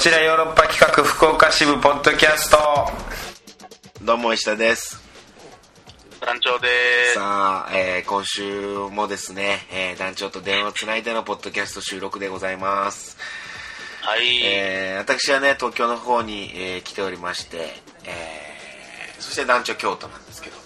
[0.00, 2.56] ちらヨーロッパ企画福岡支部ポッドキャスト。
[4.02, 4.98] どうも石田です。
[6.22, 6.68] 団長で
[7.12, 7.16] す。
[7.16, 13.18] さあ、えー、今週もですね、えー、団長と電話つないでのポッドキャスト収録でございます。
[14.00, 17.58] はい、えー、私はね東京の方に、えー、来ておりまして、
[18.06, 20.56] えー、そして団長京都なんですけど。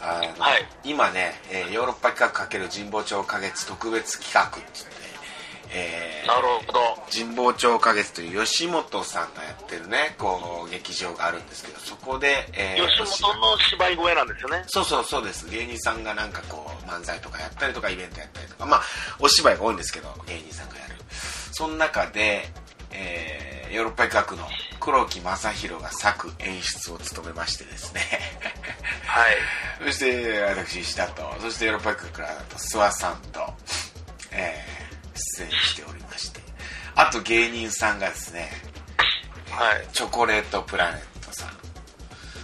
[0.00, 0.66] あの、はい。
[0.84, 4.93] 今ね、えーヨーロッパ企画×神保町花月特別企画って言って、
[5.74, 6.80] えーなるほど。
[7.12, 14.64] 神保町花月という吉本さんがやってるねこう劇場があるんですけどそこで、えー吉本の芝居小屋なんですよね。
[14.68, 15.48] そうそうそうです。
[15.50, 18.82] 芸人さんがなんかこう漫才とかやったりとかイベントやったりとかまあ
[19.20, 20.94] お芝居が多いんですけど芸人さんがやる。
[21.52, 22.48] その中で、
[22.92, 24.48] えーヨーロッパ企画の
[24.78, 28.00] 黒木正宏が作演出を務めましてですね。
[29.04, 29.36] はい。
[29.90, 33.52] そして私石田とそしてヨーロッパ企画からだと諏訪さんと、
[34.30, 34.83] えー
[35.14, 36.40] 出演しておりまして。
[36.96, 38.50] あと芸人さんがですね
[39.50, 39.86] はい。
[39.92, 41.50] チョコレートプラネットさん。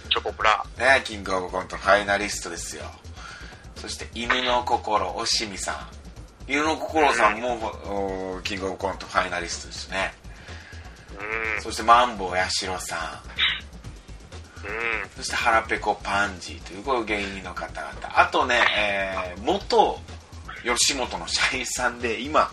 [0.09, 0.63] チョコプラ。
[0.77, 2.83] ねキングオブコントファイナリストですよ。
[3.75, 6.51] そして犬の心おしみさん。
[6.51, 7.55] 犬の心さんも、
[8.35, 10.13] おキングオブコントファイナリストですね。
[11.57, 11.61] うん。
[11.61, 12.99] そしてマンボウやしろさん。
[14.67, 15.09] うん。
[15.15, 18.19] そして腹ペコパンジーというこういう芸人の方々。
[18.19, 19.99] あとね、えー元
[20.63, 22.51] 吉本の社員さんで今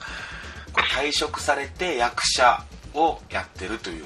[0.94, 2.64] 退職されて役者
[2.94, 4.04] をやってるという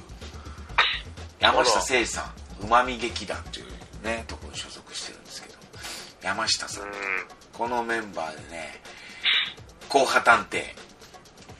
[1.40, 3.66] 山下誠司さんうまみ劇団という
[4.04, 5.54] ねところに所属してるんですけど
[6.22, 6.84] 山下さん。
[7.52, 8.80] このメンバーでね
[9.88, 10.64] 「硬派探偵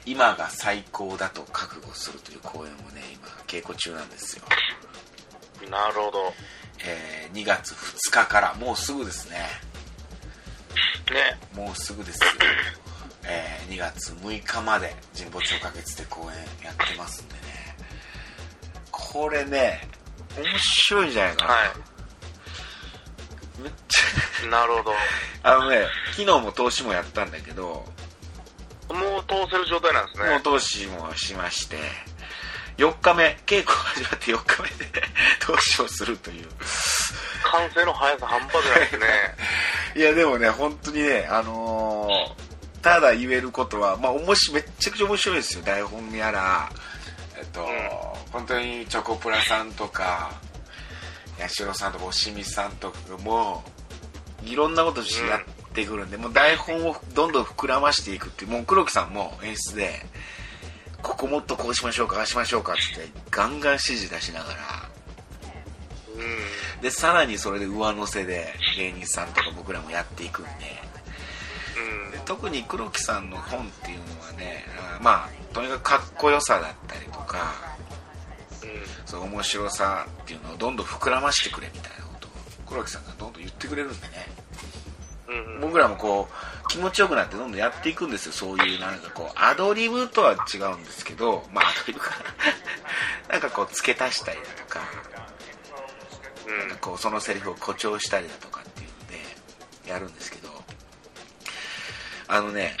[0.05, 4.43] 今が最高だと覚悟する」という公演をね今稽古中なんですよ。
[5.69, 6.33] なるほど。
[6.79, 9.37] えー2月2日からもうすぐですね
[11.11, 11.37] ね。
[11.53, 12.29] もうすぐですよ、
[13.25, 17.39] えー2月6日まで神保町花月で公演やってますんでね。
[18.91, 19.87] これね
[20.37, 21.59] 面白いんじゃないかな、は
[23.59, 24.93] めっちいなるほゃ
[25.43, 27.85] あのね昨日も投資もやったんだけど
[28.87, 30.29] どもう通せる状態なんですね。
[30.29, 31.77] もう投資もしまして
[32.77, 35.03] 4日目稽古始まって4日目で
[35.39, 36.47] 投資をするという。
[37.43, 39.07] 完成の速さ半端じゃないですね。
[39.95, 45.63] いやでもね本当にねあのーただ言えることはまあおもしめっちゃくちゃ面白いですよ。
[45.63, 46.69] 台本やら
[47.37, 47.65] えっと、ん。
[48.31, 50.33] 本当にチョコプラさんとか
[51.39, 53.63] 八代さんとかおしみさんとかも
[54.43, 60.05] いろんなことやってくるんで、もう台本をどんどん膨らましていくっていうもう黒木さんも演出で
[61.03, 64.59] ここもっとこうしましょうかああしましょうかっつってガンガン指示出しながら。
[66.15, 66.81] うん。
[66.81, 70.51] でさらにそれで上乗せで芸人さんとか僕らもやっていくんで。
[72.07, 72.11] うん。
[72.11, 74.65] で特に黒木さんの本っていうのはね
[75.01, 77.73] まあとにかくかっこよさだったりとか
[79.05, 82.31] そう面白さっていうのをどんどん膨らましてくれみたいなことを
[82.65, 84.42] 黒木さんがどんどん言ってくれるんでね
[85.33, 85.61] うんうん。
[85.61, 88.31] 僕らもこう気持ちよくなってどんどんやっていくんですよ。
[88.31, 92.11] そういうなんかこうアドリブとは違うんですけどまあアドリブか
[93.27, 93.33] な。
[93.33, 94.81] なんかこう付け足したりだとか
[96.47, 96.59] うん。
[96.59, 99.07] なんかこうそのセリフを誇張したりだとかっていうの
[99.85, 100.63] でやるんですけど
[102.27, 102.77] あのね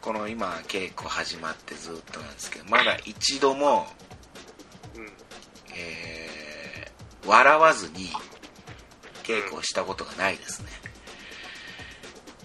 [0.00, 3.92] この今稽古始まってずっとなんですけどまだ一度も、
[4.94, 5.12] うん。
[5.74, 6.30] えー
[7.26, 8.08] 笑わずに
[9.22, 10.68] 稽古をしたことがないですね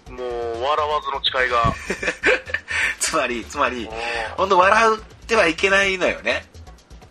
[0.09, 1.73] もう笑わずの誓いが。
[2.99, 3.89] つまりつまり
[4.37, 6.45] 本当笑ってはいけないのよね。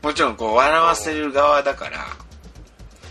[0.03, 2.07] もちろんこう笑わせる側だから。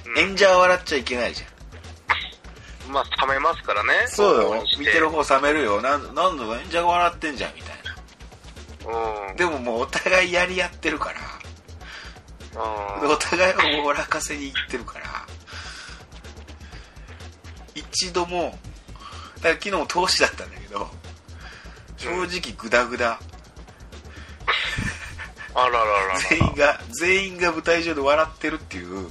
[0.05, 0.19] うん。
[0.19, 2.91] 演者は笑っちゃいけないじゃん。
[2.91, 3.93] まあ冷めますからね。
[4.07, 4.63] そうよ。
[4.77, 5.81] 見てる方冷めるよ。
[5.81, 7.75] なんなんで演者が笑ってんじゃんみたい
[8.85, 9.29] な。
[9.29, 9.35] うん。
[9.35, 11.19] でももうお互いやり合ってるから。
[13.01, 15.05] でお互いを笑かせに行ってるから。
[17.75, 18.72] 一度もだ
[19.43, 20.89] から昨日も投資だったんだけど
[21.97, 23.19] 正直グダグダ。
[25.55, 29.09] あらららら全員が全員が舞台上で笑ってるっていう。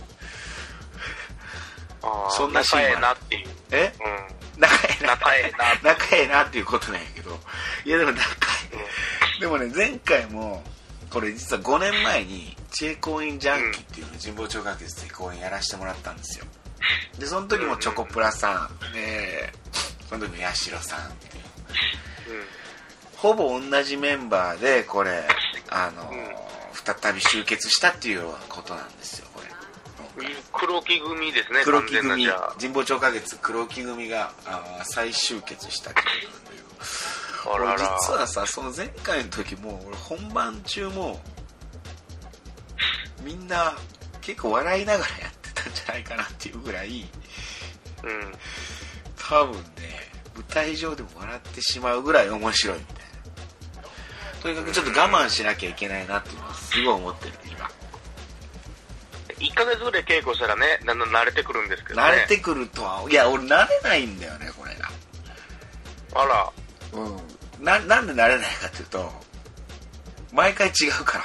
[2.31, 3.49] そんなシーン仲ええなっていう。
[3.70, 3.93] え？
[4.56, 4.61] うん。
[4.61, 5.08] 仲ええな。
[5.08, 7.38] 仲ええな仲ええなっていうことなんやけど。
[7.85, 8.23] いやでも仲
[8.73, 8.76] え
[9.38, 9.40] え。
[9.40, 10.64] でもね前回も
[11.11, 16.44] これ実は5年前にチェコインジャンキーっていうのを神保町学術で公演やらせてもらったんですよ。
[17.19, 19.81] でその時もチョコプラさんでその
[20.19, 21.12] 時も八代さんうう。
[21.12, 21.12] ん
[23.17, 25.23] ほぼ同じメンバーでこれ
[25.70, 26.32] あの、うん
[26.85, 30.26] 再び集結したっていうことなんですよこれ。
[30.53, 32.26] 黒木組ですね黒木組。
[32.61, 37.75] 神保町花月黒木組があー再集結したっていうことなんだけどあらら。
[37.75, 41.20] 俺実はさその前回の時も俺本番中も
[43.23, 43.75] みんな
[44.23, 47.06] 結構笑いながらやってたんじゃないかなっていうぐらい。
[48.03, 48.32] うん。
[49.32, 49.62] 多分ね
[50.34, 53.02] 舞台上でも笑ってしまうぐらい面白いみたいな
[54.43, 57.70] とにかくちょっと我慢しなきゃいけないなっていうのはすごい思ってる今
[59.38, 62.06] 1ヶ月ぐらい稽古したらね、だんだん慣れてくるんですけどね。
[62.06, 64.88] 慣れてくるとはいや俺慣れないんだよねこれが
[66.14, 66.52] あら。
[66.93, 69.11] うんななんで慣れないかっていうと
[70.32, 71.25] 毎回違うから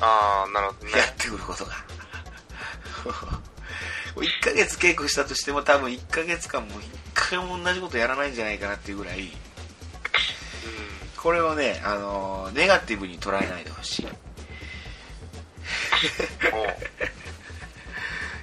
[0.00, 0.92] ああ、なるほどね。
[0.92, 1.72] やってくることが
[4.16, 6.82] 1ヶ月稽古したとしても多分1ヶ月間も1
[7.14, 9.30] 回も同じことやらないんじゃないかなっていうぐらい。
[11.16, 14.06] これをね、あのーネガティブに捉えないでほしい。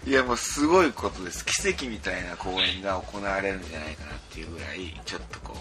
[0.10, 1.46] いやもうすごいことです。
[1.46, 5.58] 奇跡みたいな公演が行われるんじゃないかなっていうぐらいちょっとこ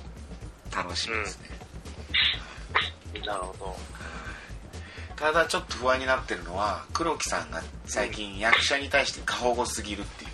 [0.72, 1.48] う楽しみですね、
[3.26, 3.76] なるほど。
[5.18, 10.26] ただちょっと不安になってるのは黒木さんが最近役者に対して過保護すぎるってい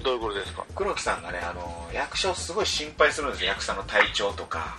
[0.00, 0.02] う。
[0.02, 0.66] どういうことですか？
[0.74, 3.50] 黒木さんがねあの役者をすごい心配するんですよ。
[3.50, 4.76] 役者の体調とか。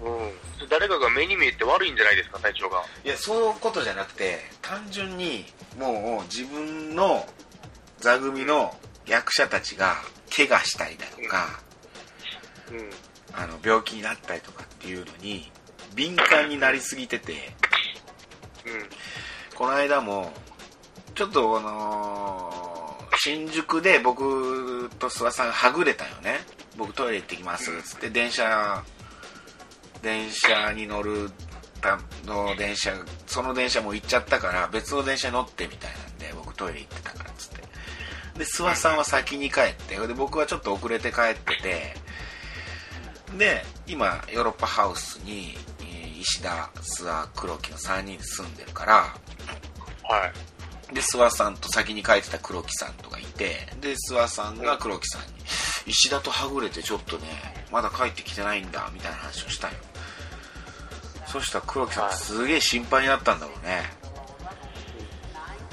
[0.00, 0.68] うん。
[0.70, 2.82] 誰かが目に見えて悪いんじゃないですか、体調が。
[3.04, 5.44] いやそういうことじゃなくて単純に
[5.78, 7.26] もう自分の
[7.98, 8.74] 座組の
[9.06, 9.96] 役者たちが
[10.34, 11.60] 怪我したりだとか、
[12.70, 12.90] うん。
[13.34, 15.52] あの病気になったりとかっていうのに
[15.94, 17.32] 敏感になりすぎてて。
[17.32, 17.50] うん。
[19.56, 20.32] この間も
[21.14, 22.60] ちょっとあのー
[23.22, 26.36] 新宿で僕と諏訪さんがはぐれたよね。
[26.78, 27.70] 僕トイレ行ってきます。
[27.70, 28.82] っつって電車
[30.02, 31.30] 電車に乗る
[31.82, 32.94] たの電車
[33.26, 37.56] その電車もう行っちゃったから別の電車に乗ってみたいなんで僕トイレ行ってたからっつって。
[38.38, 41.94] で諏訪さんは先に帰ってで僕はちょっと遅れて帰ってて。
[43.36, 45.69] で今ヨーロッパハウスにえー
[46.20, 50.26] 石田諏訪黒木の3人で住んでるからは
[50.90, 50.94] い。
[50.94, 55.26] で諏訪さんと先に帰ってた黒木さんとかいてで諏訪さんが黒木さんに
[55.86, 57.26] 「石田とはぐれてちょっとね
[57.70, 59.74] まだ帰ってきてないんだ」みたいな話をしたよ。
[61.26, 62.14] そしたら黒木さんはい。
[62.14, 63.90] すげえ心配になったんだろうね。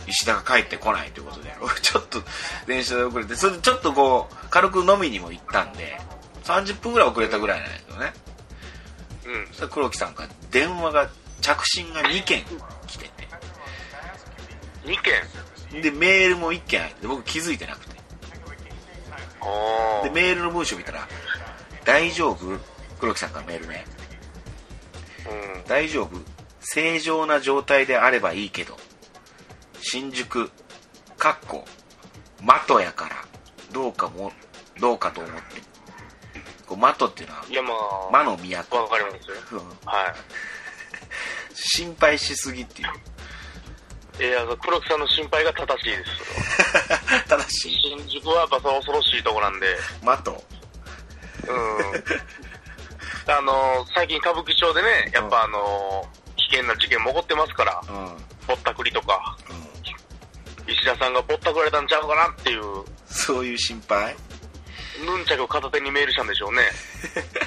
[0.05, 1.53] 石田が帰ってこないということで。
[1.59, 2.23] 俺 ちょっと
[2.67, 3.35] 電車で遅れて。
[3.35, 5.99] それでちょっとこう軽く飲みにも行ったんで
[6.43, 8.13] 30分ぐらい遅れたぐらいなんだけどね
[9.27, 9.69] うん。
[9.69, 11.09] 黒木さんから電話が
[11.41, 12.43] 着信が2件
[12.87, 13.27] 来てて。
[14.85, 15.01] 2
[15.71, 15.81] 件？
[15.81, 17.97] でメールも1件入ってて僕気づいてなくて。
[19.41, 21.07] あでメールの文章見たら
[21.85, 22.57] 「大丈夫?」
[22.99, 23.85] 黒木さんからメールね。
[25.55, 26.17] うん「大丈夫？
[26.61, 28.77] 正常な状態であればいいけど。
[29.79, 30.51] 新宿
[31.17, 31.65] かっこ
[32.39, 33.15] 的やから
[33.71, 34.33] どうかも
[34.79, 35.61] どうかと思って
[36.67, 38.77] こう的っていうのはいやまあ魔の都。
[38.77, 39.29] わかります。
[39.29, 39.67] ようん。
[39.85, 40.13] は
[41.55, 44.23] 心配しすぎっていう。
[44.23, 47.25] いいや黒木さんの心配が正しいです。
[47.29, 47.97] 正しい。
[47.97, 49.77] 新宿はやっぱ恐ろしいとこなんで。
[50.01, 50.33] 的
[51.47, 53.33] うん。
[53.33, 58.05] あの最近歌舞伎町でねやっぱあの危険な事件も起こってますからうん。
[58.05, 59.37] うんぼったくりとか
[60.67, 62.63] 石田さんがぼったくられたんちゃうかなっていう。
[63.05, 64.15] そういう心配？
[65.05, 66.61] ヌンチャクを片手にメールしたんでしょうね。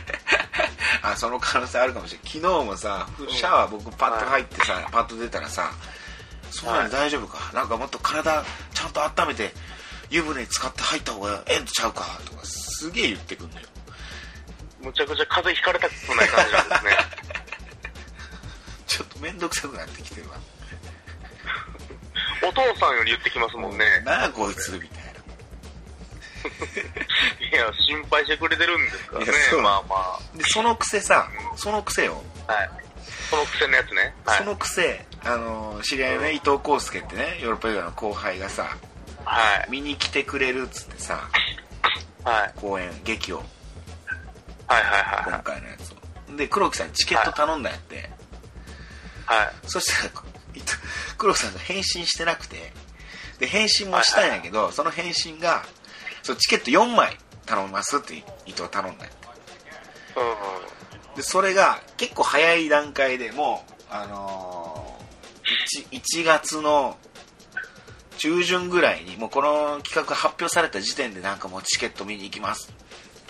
[1.02, 5.72] あその可能性あるかもしれない昨日もさシャワー僕パッと入ってさ、パッと出たらさ
[6.50, 9.54] 「そうなの大丈夫か、なんかもっと体ちゃんと温めて
[10.10, 13.66] 湯船使って入った方がええんとちゃうか」とかすげえ言ってくんのよ。
[14.80, 16.96] むちゃくちゃ風邪ひかれたくない感じなんですね。
[18.86, 20.36] ちょっと面倒くさくなってきてるわ。
[22.42, 24.00] お父さんより言ってきますもんね。
[24.04, 24.72] なあこいつ？
[24.72, 25.10] みたいい
[27.52, 29.32] や心配してくれてるんですからね。
[29.62, 29.96] まあま
[30.32, 32.70] なでそのくせさそのくせよ、あはい。
[33.30, 34.14] その癖のやつね。
[34.26, 34.38] はい。
[34.38, 38.76] そのくせあの知り合いのね伊藤康介ってねヨーロッパ映画の後輩がさ
[39.24, 39.70] はい。
[39.70, 41.28] 見に来てくれるっつってさ
[42.24, 42.52] はい。
[42.56, 43.38] 公演劇を。
[44.66, 45.92] はいはいはい今回のやつ
[46.32, 46.36] を。
[46.36, 48.10] で黒木さんにチケット頼んだんやって、
[49.26, 49.48] はい。
[49.66, 50.10] そしたら
[51.18, 52.72] 黒木さんが返信してなくて。
[53.40, 55.64] で返信もしたんやけど、その返信が
[56.22, 57.16] そうチケット4枚
[57.50, 58.14] 頼みますって
[58.46, 59.06] 伊藤頼んだんや。
[59.06, 59.28] って
[60.16, 61.16] うん。
[61.16, 66.96] でそれが結構早い段階でもうあのー 1, 1月の
[68.18, 72.72] 中旬ぐらいにもうこの企画発表された時点でなんかもうチケット見に行きます。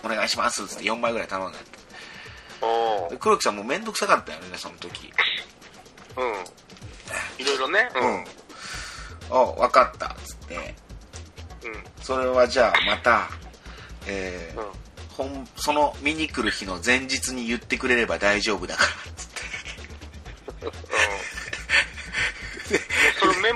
[0.04, 3.16] お願いしますっつって4枚ぐらい頼んだって。
[3.18, 5.12] 黒木さんもうめんどくさかったよねその時。
[6.16, 7.42] うん。
[7.42, 7.88] いろいろね。
[7.94, 8.14] ううん。
[8.18, 8.24] ん
[9.30, 10.56] お分かったっつって。
[10.56, 10.64] うん。
[12.02, 13.28] それはじゃあまた
[14.06, 14.66] えーうん
[15.16, 19.40] 本その見に来る日の前日に言ってくれれば大丈夫だからっつって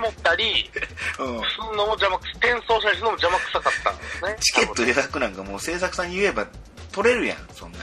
[0.05, 0.71] 持ったり、
[1.19, 4.37] うんすんのも邪魔く、転送したりするのも邪魔くさかったんですね。
[4.41, 6.47] チケット予約なんかもう制作さんに言えば
[6.93, 7.81] 取れるやんそんなん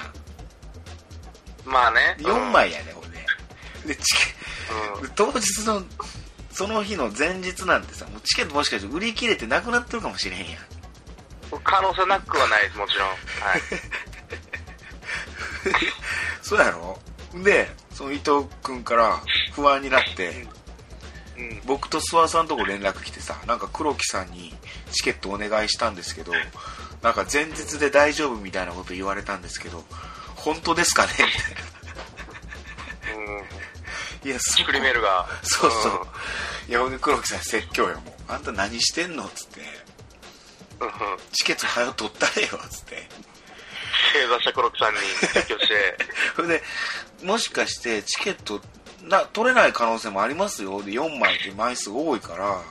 [1.65, 2.15] まあね。
[2.19, 3.25] 4枚やでほんで
[3.85, 4.23] でチケ
[4.97, 5.01] うん。
[5.01, 5.09] うん。
[5.15, 5.83] 当日の
[6.51, 10.61] その日の前日なんてさもうチケットもしかして売り切れてなくなってるかもしれへんやん
[11.59, 13.09] 可能性なくはないです、もちろん。
[13.09, 13.19] はい。
[16.41, 16.99] そうやろ？
[17.43, 19.21] でその伊藤君から
[19.53, 20.47] 不安になって
[21.37, 21.61] うん。
[21.65, 24.53] 僕と諏訪さんとこ連絡来てさなんか黒木さんに
[24.91, 26.33] チケットお願いしたんですけど
[27.01, 29.83] なんか前日で大丈夫みたいなこと言われたんですけど
[30.35, 31.13] 本当ですかね？
[31.13, 31.17] み
[33.05, 33.25] たいうん。
[33.37, 33.43] な
[34.23, 35.27] いやそチクリメールが。
[35.43, 36.07] そうそう、
[36.69, 39.25] いやほんで黒木さん説教よもうあんた何してんの？
[39.25, 39.65] っつってうん。
[39.65, 39.71] うん。
[41.31, 43.07] チケット早よ取ったれよっつって。
[44.13, 45.97] 正座した黒木さんに説教して、
[46.35, 46.63] それで
[47.23, 48.61] もしかしてチケット
[49.03, 50.81] な取れない可能性もありますよ。
[50.83, 52.61] で4枚って枚数多いから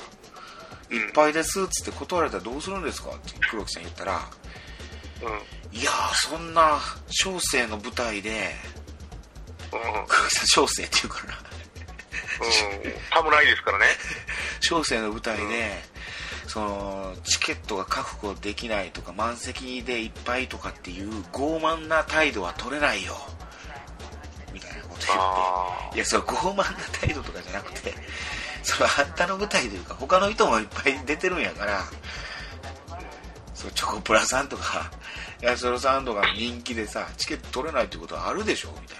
[0.97, 3.11] いっぱいですっつって断られたらどうするんですか？
[3.11, 4.29] って黒木さん言ったら。
[5.23, 5.29] う
[5.75, 5.79] ん。
[5.79, 8.57] いやーそんな小生の舞台で
[9.73, 10.07] うん。
[10.09, 11.33] 黒木さん小生って言うから。
[11.35, 11.39] な
[12.43, 12.95] うん。
[13.15, 13.87] 侍ですからね。
[14.61, 15.83] 小生の舞台で、
[16.53, 23.15] そのチケットが確保できないとか満席でいっぱいとかっていう傲慢な態度は取れないよ。
[24.53, 25.97] みたいなこと言あって。
[25.97, 26.65] いやそれ傲慢な
[27.01, 27.95] 態度とかじゃなくて
[28.65, 31.85] それはあんたの舞台というか他の人もいっぱい出てるんやから
[33.55, 34.91] そうチョコプラさんとか
[35.41, 38.75] 安代さんとかの人気でさチケット取れないってことはあるでしょ？
[38.83, 39.00] みたい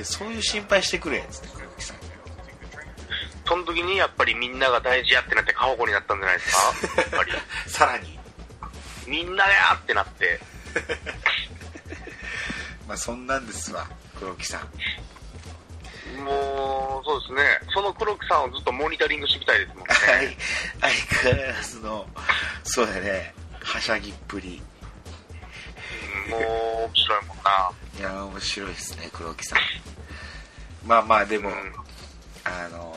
[0.00, 1.48] やそういう心配してくれっつって
[3.46, 6.52] その時にやっぱりみんなが大事やってなって過保護になったんじゃないです
[6.94, 7.00] か？
[7.00, 7.32] やっぱり。
[7.66, 8.18] さらに
[9.08, 10.38] みんなやってなって。
[12.86, 13.88] まあそんなんですわ
[14.18, 14.62] 黒木さん
[16.24, 17.42] もう、そうですね。
[17.72, 19.94] その黒木さんをずっとモニタリングしていきたいですもんね。
[19.94, 20.36] はい
[20.80, 20.92] 相
[21.32, 22.06] 変わらずの
[22.64, 24.62] そうだねはしゃぎっぷり
[26.26, 27.70] うんもう、面白いもんな。
[28.00, 29.58] いや面白いですね黒木さん。
[30.88, 31.54] まあまあでも、うん。
[32.44, 32.94] あの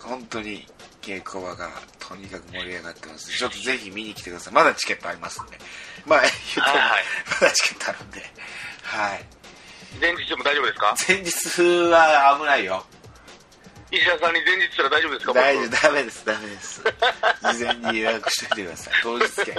[0.00, 0.66] ー本当に
[1.00, 1.70] 稽古場が
[2.00, 3.30] とにかく盛り上がってます。
[3.30, 4.54] ちょっとぜひ見に来てください。
[4.54, 5.56] まだチケットありますんで。
[6.04, 7.04] まあ言っても、はいはい。
[7.40, 8.20] まだチケットあるんで。
[8.82, 9.24] はい。
[10.00, 10.94] 前日でも大丈夫ですか？
[11.08, 12.84] 前日は危ないよ。
[13.92, 15.32] 石田さんに前日したら大丈夫ですか？
[15.32, 15.76] 大丈僕。
[15.76, 16.82] 夫ダメですダメです。
[17.54, 18.94] 事前に予約しといてください。
[19.04, 19.54] 当日券。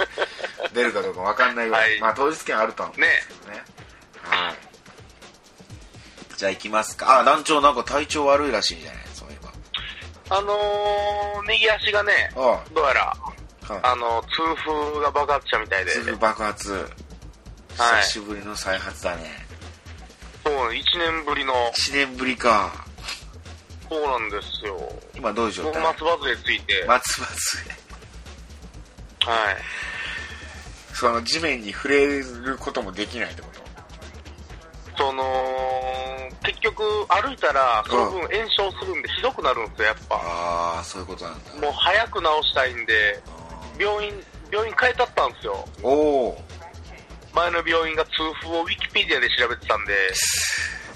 [0.74, 2.00] 出るかどうか分かんないぐらい、はい。
[2.02, 3.64] まあ当日券あるとは思うんですけどね
[4.28, 4.56] はい。
[6.36, 7.20] じゃあ行きますか。
[7.20, 9.02] あ団長なんか体調悪いらしいじゃない？
[9.14, 10.36] そういえば。
[10.36, 13.16] あのー、右足がね、あどうやら、
[13.68, 13.80] あはい。
[13.82, 16.72] あの、痛風が爆発したみたいで、すぐ爆発。
[16.72, 18.02] はい。
[18.02, 19.24] 久しぶりの再発だね、
[20.44, 22.72] そう、1年ぶりの、1年ぶりか。
[23.88, 24.76] そうなんですよ。
[25.14, 25.82] 今どういう状態？
[25.82, 29.30] 松葉杖ついて、松葉杖。
[29.30, 29.56] はい。
[30.92, 33.55] その地面に触れることもできないってこと？
[34.96, 35.22] その、
[36.42, 40.16] 結局歩いたら、その分炎症するんでひどくなるんですよ、やっぱ。
[40.16, 41.52] ああそういうことなんだ。
[41.60, 43.22] もう早く治したいんで、
[43.78, 44.12] 病院、
[44.50, 45.64] 病院変えたったんですよ。
[45.82, 45.90] お
[46.28, 46.44] お
[47.34, 48.10] 前の病院が痛
[48.40, 49.92] 風をウィキペディアで調べてたんで、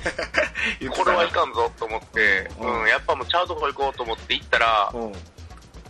[0.81, 2.81] ーこれはいかんぞと思って、うん。
[2.83, 5.13] うん、やっぱもうちゃうとこ行こうと思って行ったら、うん。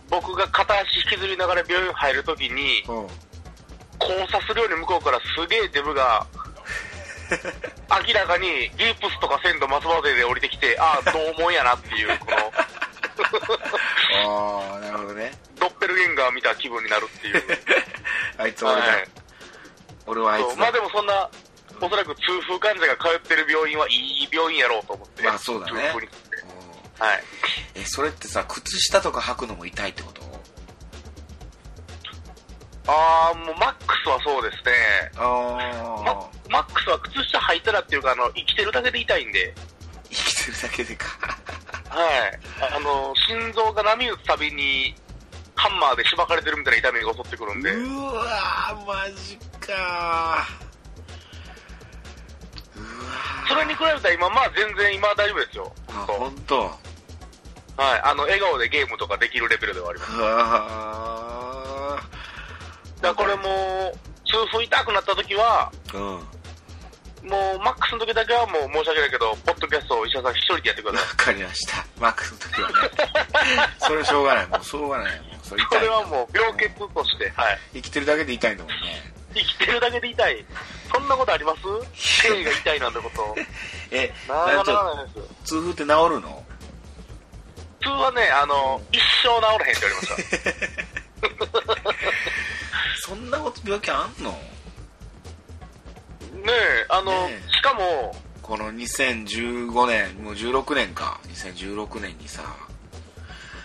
[0.09, 3.07] 僕が片足引きずりながら病院入るときに、うん。
[4.01, 6.25] 交差するように向こうからすげえデブが、
[8.07, 8.47] 明らかに
[8.77, 12.37] リープスとか鮮度松葉勢で降りてきて、ああ、どうもんやなっていう、この、
[14.71, 15.31] ああなるほどね。
[15.59, 17.43] ドッペルゲンガー見た気分になるっていう。
[18.37, 19.07] あいつ俺だ、はい。
[20.07, 21.29] 俺はあいつまあでもそんな、
[21.79, 25.23] おそらく痛風患者が通ってる病院はいい病院やろうと思って。
[25.23, 25.81] まあそうだね。
[25.83, 26.09] 痛風に
[26.99, 27.23] はい。
[27.75, 30.21] えそれってさ靴下とか履くのも痛いってこと？
[32.87, 34.71] ああ、もうマックスはそうですね。
[35.17, 35.21] あ
[36.03, 39.53] マあマックスは靴下履いたらっていうか、あの、生きてるだけで痛いんで、
[40.09, 41.05] 生きてるだけでか
[41.89, 42.39] はい。
[42.73, 44.95] あの、心臓が波打つたびに、
[45.55, 49.73] ハンマーでしばかれてるみたいな痛みが襲ってくるんで、うわーマジか
[52.75, 55.71] うわーそれに比べたら今、まあ全然今は大丈夫ですよ。
[55.89, 56.35] あ本。
[56.47, 58.01] 当はい。
[58.03, 60.05] あの、笑顔でゲームとかできるレベルではありま
[61.27, 61.30] す。
[63.01, 63.91] うわだからこれも、
[64.25, 66.27] 痛風痛くなった時は、ーうん
[67.29, 71.17] もう、マックスの時だけはもう申し訳ないけど、ポッドキャストを医者さん一人でやってくだわさい。
[71.17, 72.75] かりましたマックスの時はね
[73.77, 77.59] それしょうがないもうしょうがないもうそれこれ痛いはもう病欠として、はい。
[77.75, 80.45] 生きてるだけで痛いんだもんね生きてるだけで痛い。
[80.91, 81.53] そんなことありま
[81.93, 82.21] す？
[82.27, 83.35] 手が痛いなんてこと。
[83.91, 85.25] えなかなちょかないですよ。
[85.45, 85.87] 痛風って治る
[86.21, 86.43] の？
[87.81, 91.80] 普通はね、あの、一生治らへんって言われました。
[93.03, 94.29] そんなこと病気あんの？
[94.31, 94.37] ね
[96.47, 97.51] え、あの、ねえ。
[97.51, 101.19] しかも、この2015年もう16年か。
[101.29, 102.43] 2016年にさ。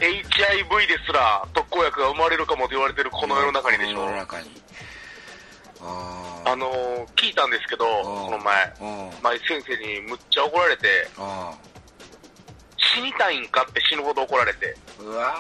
[0.01, 3.97] HIV ですら特効薬が生まれるかもと言われてるこの世の中にでしょ。
[3.97, 4.17] この世の。
[4.19, 4.51] 中に。
[5.81, 6.53] あー。
[6.53, 11.53] あのー、聞いたんですけど、この前、うん前先生にむっちゃ怒られて、あ
[12.95, 15.35] 死にたいんかって死ぬほど怒られて、ーうわ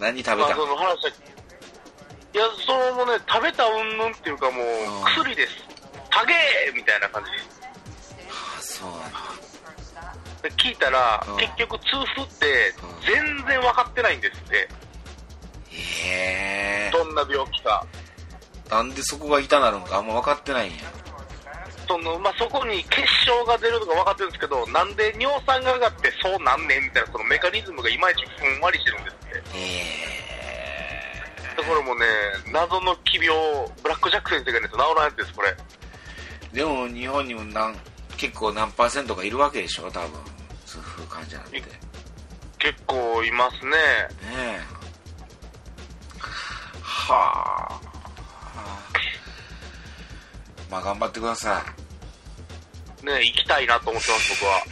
[0.00, 5.54] 何食べまあ、たその話は、いや、そのもね、食べたうんぬんっていうかもううん、薬です。
[6.10, 7.30] たげーみたいな感じ
[8.28, 9.18] あそうなんだ。
[10.42, 11.36] で聞いたら、うん。
[11.36, 11.84] 結局痛
[12.14, 12.74] 風って
[13.06, 14.68] 全然分かってないんですって。
[15.70, 17.86] へえどんな病気か。
[18.70, 20.76] なんでそこが痛なるんかあんま分かってないんや。
[21.88, 29.15] その、まあ、そこに結晶が出るとか分かってるんですけど、なんで尿酸が上がってそうなんねんみたいなそのメカニズムがいまいちふんわりしてるんです
[29.56, 29.64] って。
[29.64, 29.68] へ
[31.52, 32.04] えでこれもね、
[32.52, 33.28] 謎の奇病、
[33.82, 35.56] ブラックジャック先生がね、治らないやつです、これ。
[36.52, 37.76] でも日本にもなん
[38.16, 40.10] 結構何パーセントかいるわけでしょ多分
[40.64, 41.66] 痛風患者なんてね
[42.58, 43.76] 結構いますね。
[44.32, 44.58] え
[46.80, 47.80] はあ
[50.70, 51.62] まあ頑張ってくださ
[53.02, 54.62] いね、行きたいなと思ってます、僕は。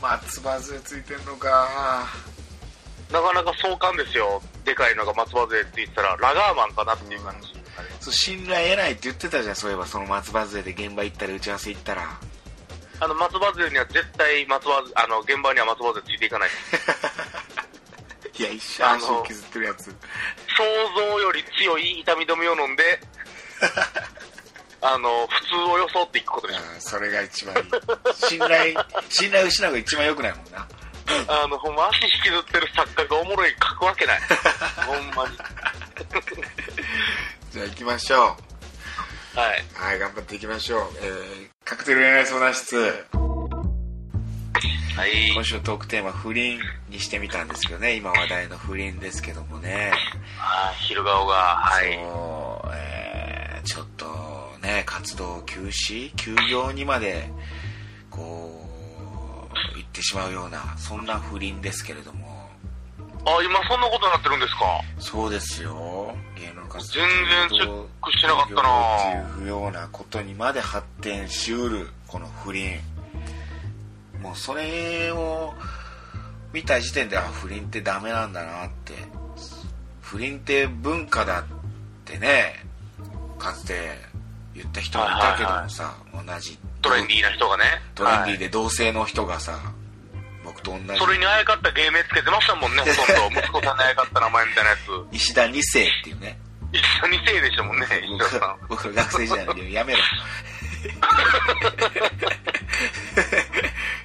[0.00, 2.06] 松葉杖ついてんのか
[3.12, 4.42] なかなか壮観ですよ。
[4.64, 7.58] でかいのが松葉杖って言ったら、ラガーマンかなっていう感じ。
[8.00, 12.20] そう信頼得ないって言ってたじゃんそういえばその松葉杖で現場行ったり打ち合わせ行ったら
[13.00, 16.50] あの、松葉杖には絶対松葉、あの、現場には松葉杖ついていかない。
[18.38, 19.92] いや一生足を削ってるやつ想
[20.96, 23.00] 像より強い痛み止めを飲んで、
[24.80, 26.60] あの、普通を装っていくことでしょ。
[26.78, 27.62] それが一番いい
[28.14, 28.74] 信頼
[29.08, 30.68] 信頼失うのが一番良くないもんな
[31.28, 34.20] あの、ほんま足引きずってる作家がおもろい書くわけない。
[34.86, 35.36] ほんまに。
[37.52, 38.36] じゃあ行きましょ
[39.34, 39.64] うはい。
[39.74, 42.76] はい頑張っていきましょう、えー、カクテル恋愛相談室
[44.96, 45.30] はい。
[45.32, 49.92] 今週のトークテーマ不倫にしてみたんですけどね今話題の不倫ですけどもね
[50.40, 51.94] あー昼顔が、はい。
[51.94, 53.28] そう、えー
[53.64, 54.06] ちょっと
[54.62, 56.14] ね活動休止？
[56.16, 57.28] 休業にまで
[58.10, 58.67] こう行
[59.98, 62.48] ってしまうようなそんな不倫ですけれども。
[63.26, 64.80] あ、今そんなことになってるんですか？
[65.00, 66.14] そうですよ。
[66.36, 67.08] 芸能活動全
[67.50, 69.24] 然チェックしてなかったな。
[69.24, 72.78] っていうようなことにまで発展しうるこの不倫。
[74.22, 75.52] もうそれを
[76.52, 78.94] 見た時点であ不倫ってダメなんだなって。
[80.00, 81.44] 不倫って文化だっ
[82.06, 82.64] てね
[83.38, 83.98] かつて
[84.54, 86.56] 言った人もいたけどもさ、同じ。
[86.80, 87.64] トレンディーな人がね。
[87.96, 88.38] トレンディーはい。
[88.38, 89.58] で同性の人がさ
[90.48, 92.92] 僕と同じそれにあやかった芸名つけてましたもんね、ほと
[93.28, 93.40] んど。
[93.40, 94.80] 息子さんにあやかった名前みたいなやつ。
[95.12, 96.38] 石田二世っていうね
[96.72, 98.56] 一緒にせいでしたもんね、石田さん。
[98.68, 99.98] 僕学生時代のやめろ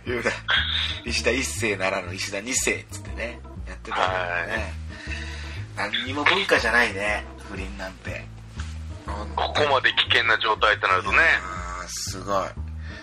[0.06, 0.32] 言うな
[1.06, 4.08] 石田一世ならぬ石田二世っつってねやってたけど
[4.58, 4.74] ね
[5.76, 8.26] 何にも文化じゃないね不倫なんて
[9.06, 11.20] ここまで危険な状態ってなるとね。
[11.88, 12.48] すごい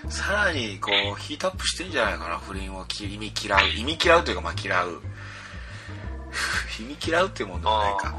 [0.09, 2.39] さらにこうヒートアップしてんじゃないかな。
[2.39, 3.61] 不倫をき意味嫌う。
[3.77, 5.03] 意味嫌うというかまあ嫌う。
[6.81, 8.15] 意味嫌うっていうもんでもないか。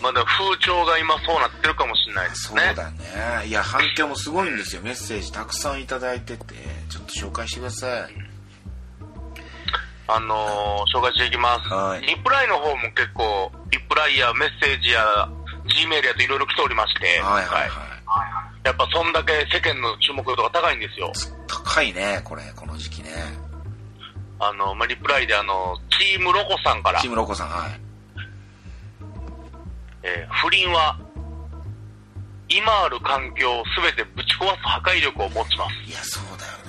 [0.00, 2.62] まあでも風潮が今そうなってるかもしれないですね。
[2.66, 3.46] そうだね。
[3.46, 4.82] いや反響もすごいんですよ。
[4.82, 6.54] メッセージたくさんいただいてて。
[6.88, 8.32] ちょっと紹介してください。
[10.08, 11.68] あのー、紹介していきます。
[11.68, 12.02] はい。
[12.02, 15.28] リプライの方も結構、リプライやメッセージや、
[15.66, 17.68] G メールやといろいろ来ておりまして、はいはい。
[17.68, 17.91] はい
[18.64, 21.12] やっぱそんだけ世間の注目度が高いんですよ。
[21.48, 23.10] 高いねこれこの時期ね。
[24.38, 27.00] あの、まあ、リプライであの、チームロコさんから。
[27.00, 27.80] チー、ムロコさんはい。
[30.04, 30.98] えー不倫は、
[32.48, 35.74] 今ある環境を全てぶち壊す破壊力を持ちます。
[35.88, 36.62] いやそうだよ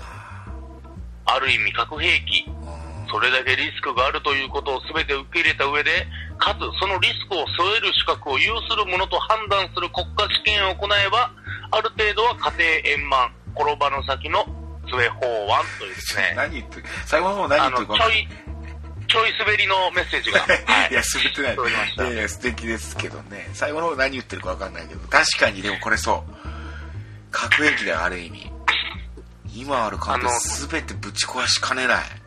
[1.25, 6.07] ある意味核兵器、なうんそれだけリスクがあるということを全て受け入れた上で、
[6.39, 11.29] かつそのリスクを添える資格を有するものと判断する国家試験を行えば、
[11.69, 14.41] ある程度は家庭円満、転ばぬ先の
[14.89, 18.27] 杖法案というですね、何言ってる最後の方何言ってるかちょい、
[19.05, 20.39] ちょい滑りのメッセージが。
[20.49, 20.91] はい。
[20.91, 21.55] いや滑ってない。
[21.55, 23.47] いやいや素敵ですけどね。
[23.53, 26.47] 最後の方何言ってるか分かんないけど確かにでもこれそう。
[27.29, 28.51] 核兵器だよある意味。
[29.55, 32.22] 今ある環境あの全てぶち壊しかねない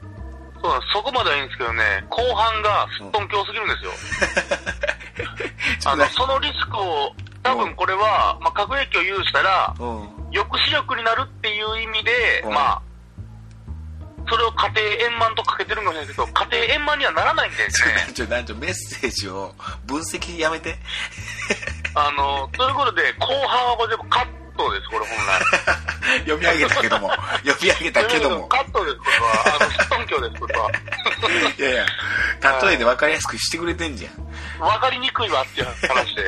[0.62, 3.92] そうなんですそこまではいいんですけどね、後半がすっとんきょうすぎるんですよ。
[5.92, 12.82] あの、そのリスクを、多分これは、まあ、核兵器を有したら、うん抑止力になるっていう意味で、うんまあ、
[14.28, 18.08] それを家庭円満とかけてるんかもしれないですけど、家庭円満にはならないんですね。
[18.14, 19.54] ちょ、団長、メッセージを
[19.86, 20.76] 分析やめて。
[21.94, 25.95] あの、ということで、後半はこれでもカットです、これ本来。
[26.20, 27.10] 読み上げたけども。
[27.44, 28.58] 読み上げたけどもカ。
[28.58, 29.56] ットです、これは。
[29.60, 30.70] あの、すっとんきょうです、これは。
[31.58, 31.86] いやいや、
[32.62, 34.26] 例えで分かりやすくしてくれてんじゃん。
[34.62, 36.22] わかりにくいわっていう話で。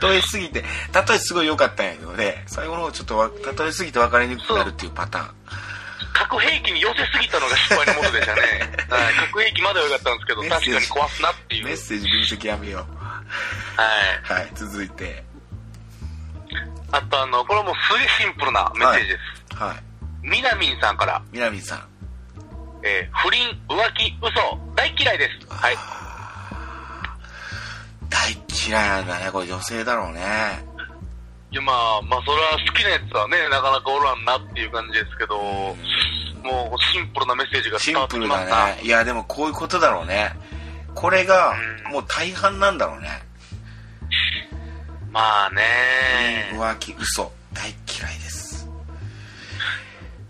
[0.00, 5.34] 例えすぎて、例えすごい良かったんやけどね、最後の方ちょっとわ例えすぎて分かりにくくなるっていうパターン。
[6.12, 8.42] 核兵器に寄せすぎたのが失敗のもとでしたね。
[8.90, 11.64] はい、核兵器までは良かったんですけど、確かに壊すなっていう。
[11.64, 11.72] はい。
[11.72, 13.00] メッセージ分析やめよう。
[14.32, 15.29] はい、続いて。
[16.92, 19.18] あとあの、これはもうすげえシンプルなメッセージで
[19.50, 19.56] す。
[19.56, 19.76] はい。
[20.22, 21.84] みなみんさんから、みなみんさん。
[22.82, 25.46] えー不倫、浮気、嘘、大嫌いです。
[25.52, 25.76] はい。
[28.08, 28.32] 大
[28.68, 30.20] 嫌いなんだね、これ女性だろうね。
[31.52, 38.50] いや、まあ、まあ、それは好きなやつはね、なかなかおらんなっていう感じですけど、もうシンプルなメッセージが伝わってシンプルきました。
[38.50, 38.80] だね。
[38.82, 40.32] いや、でもこういうことだろうね。
[40.94, 41.52] これが
[41.86, 43.08] うんもう大半なんだろうね。
[45.10, 48.68] まあね、浮気、嘘、大嫌いです。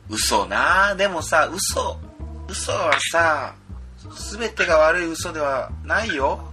[0.09, 1.99] 嘘なでもさ、嘘、
[2.49, 3.55] 嘘はさ、
[4.39, 6.51] 全てが悪い嘘ではないよ。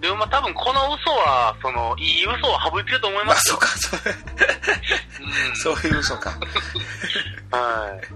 [0.00, 3.58] でもまあ多分この嘘は、その、いい嘘を省いてると思いますよ。
[3.58, 4.00] そうか、そう
[5.70, 6.30] うんそういう嘘か。
[7.50, 8.06] はい。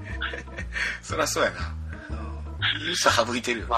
[1.03, 1.57] そりゃそうやな。
[2.93, 3.67] 嘘省いてるよ。
[3.69, 3.77] ま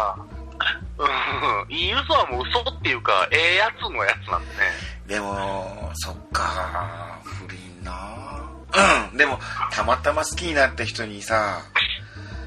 [0.59, 4.55] あ、うん、いい嘘はもう嘘っていうか、ええやつのやつなんでね。
[5.07, 8.43] でも、そっか、不倫な。
[9.11, 9.39] うん、でも、
[9.71, 11.63] たまたま好きになった人にさ、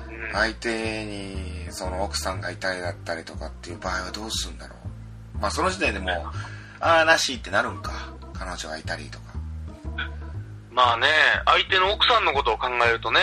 [0.10, 0.32] うん。
[0.34, 4.76] 相手にその奥さんがいたりだったりとかっていう場合はどうするんだろ
[5.36, 5.38] う。
[5.40, 6.12] まあその時点でもう
[6.80, 7.92] ああなしってなるんか。
[8.38, 9.26] 彼女がいたりとか。
[10.72, 11.08] まあね、
[11.46, 13.22] 相手の奥さんのことを考えるとね、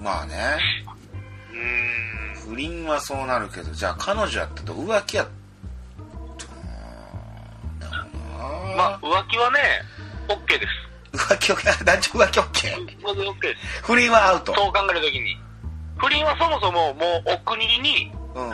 [0.00, 0.34] まあね。
[1.50, 2.13] うーん、
[2.46, 5.28] 不倫はそうなるけどじゃあ彼女やったと浮気やっ
[7.80, 8.76] なるほどな。
[8.76, 9.58] まあ浮気はね、
[10.28, 10.66] OK で
[11.12, 11.16] す。
[11.16, 13.82] 浮気 OK 男女浮気 OK まず OK です。
[13.82, 14.54] 不倫はアウト。
[14.54, 15.40] そう考えるときに。
[15.96, 18.50] 不倫はそもそももうお国にうん。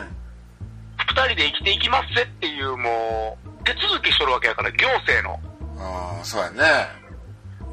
[0.97, 5.39] 二人で生きていきますぜっていうもう手続きしとるわけやから、行政の。
[5.77, 6.87] ああそうやね。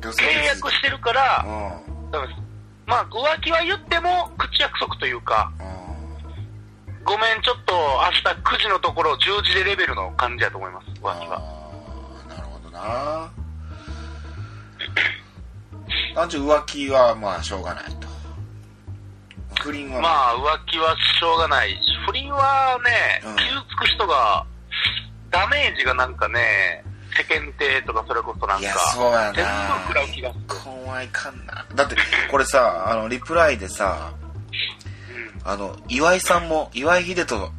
[0.01, 1.51] 契約してるから、うん。
[2.87, 5.88] まあ浮気は言っても口約束というか、うん
[7.09, 11.41] ごめん、ちょっと明日9時のところ10時でレベルの感じやと思います、浮気は。
[12.29, 13.31] なるほどな。
[16.15, 18.07] 男女浮気はまあしょうがないと。
[19.63, 20.03] 不倫は。
[20.03, 23.37] まあ浮気はしょうがないし、不倫はね、うん。
[23.37, 24.45] 傷つく人が、
[25.31, 26.85] ダメージがなんかね、
[27.17, 29.33] 世間体とかそれこそなんか、いやそうやな。
[29.33, 29.51] 全部
[29.87, 30.45] 食らう気がする。
[30.47, 31.65] 結婚はいかんな。
[31.75, 31.97] だって
[32.31, 34.13] これさあのリプライでさ
[35.49, 37.51] あの岩井さんも岩井秀人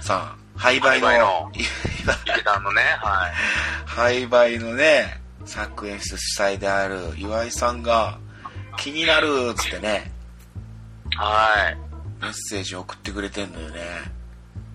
[0.00, 1.16] さん廃売のの
[2.60, 3.32] のね、はい。
[3.86, 8.20] 廃売のね作演出主催である岩井さんが
[8.76, 10.12] 気になるっつってね
[11.16, 11.76] はい。
[12.22, 13.80] メッセージ送ってくれてんのよね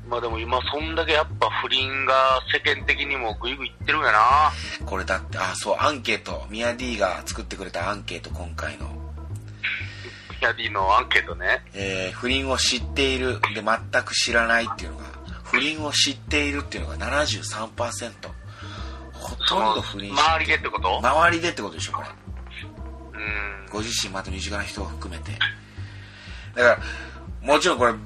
[0.09, 2.13] まあでも今そんだけやっぱ不倫が
[2.53, 4.51] 世間的にもグイグイいってるんやな。
[4.85, 9.02] これだってあそうアンケートミヤ D が作ってくれたアンケート今回の、
[10.43, 11.63] ヤディのアンケートね。
[11.73, 15.05] えー不倫を知っているで全く知らないっていうのが
[15.43, 18.11] 不倫を知っているっていうのが73%
[19.13, 20.99] ほとんど不倫周りでってこと？
[20.99, 22.07] 周りでってことでしょこれ。
[22.07, 23.65] うん。
[23.71, 25.31] ご自身また身近な人を含めて。
[26.55, 26.81] だか
[27.41, 27.99] らもちろんこれね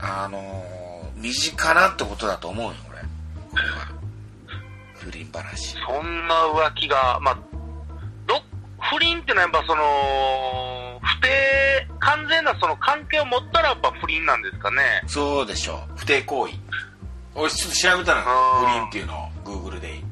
[0.00, 3.00] あのー身近なってことだと思うよこれ。
[3.50, 3.88] これは。
[4.94, 5.74] 不倫話。
[5.84, 7.38] そんな浮気が、まあ、
[8.26, 8.40] ど、
[8.80, 9.82] 不倫ってのはやっぱその、
[11.16, 15.02] 不定、完全なその関係を持ったらやっぱ不倫なんですかね。
[15.06, 16.54] そうでしょう不貞行為
[17.34, 20.02] 俺ちょっと調べたの不倫っていうのを Google で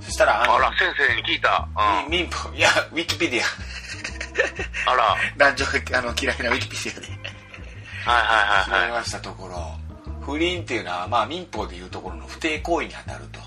[0.00, 1.66] そしたらああら、先生に聞いた。
[2.04, 2.10] うん。
[2.10, 3.42] 民法いやウィキペディ
[4.86, 5.64] アあら、はい男女
[5.98, 8.82] あの嫌いなウィキペディアではいはいはい。
[8.82, 9.56] 調べましたところ
[10.20, 13.40] 不倫っていうのはまあ民法でいうところの不貞行為に当たると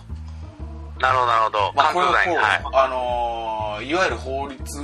[0.99, 1.73] なるほどなるほど。
[1.75, 2.85] まあ、これ関はこう、はい。
[2.85, 4.81] あのーいわゆる法律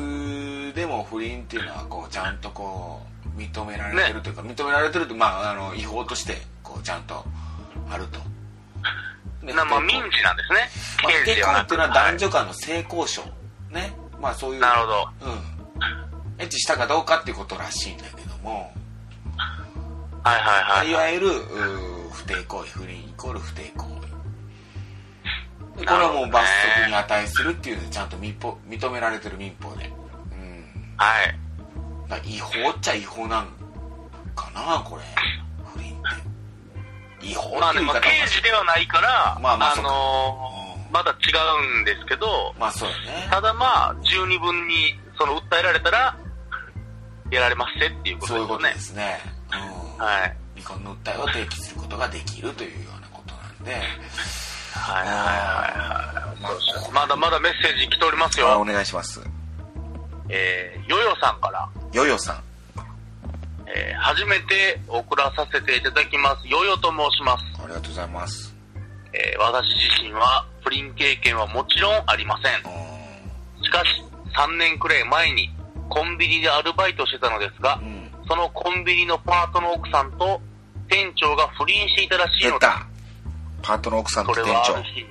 [0.75, 3.01] でも不倫っていうのはこうちゃんとこ
[3.35, 7.23] う認められてるというか、認められてると、まあ、あの違法としてこうちゃんと
[7.89, 8.19] あると。
[9.45, 10.69] でなまあ民事なんですね。
[11.03, 13.21] まあ、っていうのは男女間の性交渉、
[13.71, 15.09] ねまあそういうなるほど。
[15.21, 15.53] うん
[16.39, 18.71] エッチしたかどうかっていうことらしいんだけども、
[20.23, 20.89] はいはいはい。
[20.89, 21.29] いわゆる
[22.11, 30.02] 不貞行為不倫イコール不貞行為でこれはもう罰則に値するっていうのでちゃんと民法認められてる民法でうん
[30.97, 32.35] はい。
[32.35, 33.47] 違法っちゃ違法なん
[34.35, 35.01] かなこれ
[35.73, 36.01] 不倫っ
[37.19, 41.15] て違法ってまあね、まあ、刑事ではないから、まあまあそうかのーまだ違
[41.79, 46.15] うんですけど、まあそうよねただまあ、十二分に、その、訴えられたら、
[47.31, 49.17] やられますせっていうことそういうことですよね。
[49.17, 49.33] ですね
[49.97, 50.37] うんはい。
[50.61, 55.13] 離婚の訴えを提起することができるというようなことなんではいはいは
[56.43, 56.91] いはい。
[56.93, 58.71] まだまだメッセージ来ておりますあおよ。
[58.71, 59.19] 願いします
[60.29, 62.43] えー、ヨヨさんから、ヨヨさん。
[63.75, 66.47] えー、初めて送らさせていただきます。
[66.47, 67.43] ヨヨと申します。
[67.63, 68.53] ありがとうございます。
[69.13, 69.65] えー、私
[70.01, 72.71] 自身は不倫経験はもちろんありません。
[72.71, 74.03] うしかし、
[74.35, 75.49] 3年くらい前に
[75.89, 78.11] コンビニでアルバイトしてたのですが、んうん。
[78.27, 80.41] そのコンビニのパートの奥さんと
[80.89, 82.85] 店長が不倫していたらしいのた。
[83.61, 85.05] パートの奥さんとそれ店長はある日、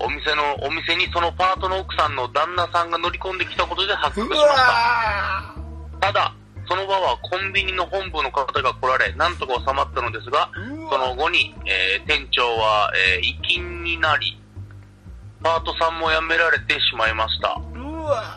[0.00, 5.54] お店の、お店にそのパートの奥さんの旦那さんが乗り込んできたことで発覚しました。
[6.00, 6.34] ただ、
[6.68, 10.50] その場はコンビニの本部の方が来られ、なんとか収まったのですが、
[10.90, 14.40] その後に、えー店長は、えー、遺金になり、
[15.42, 17.60] パートさんも辞められてしまいました。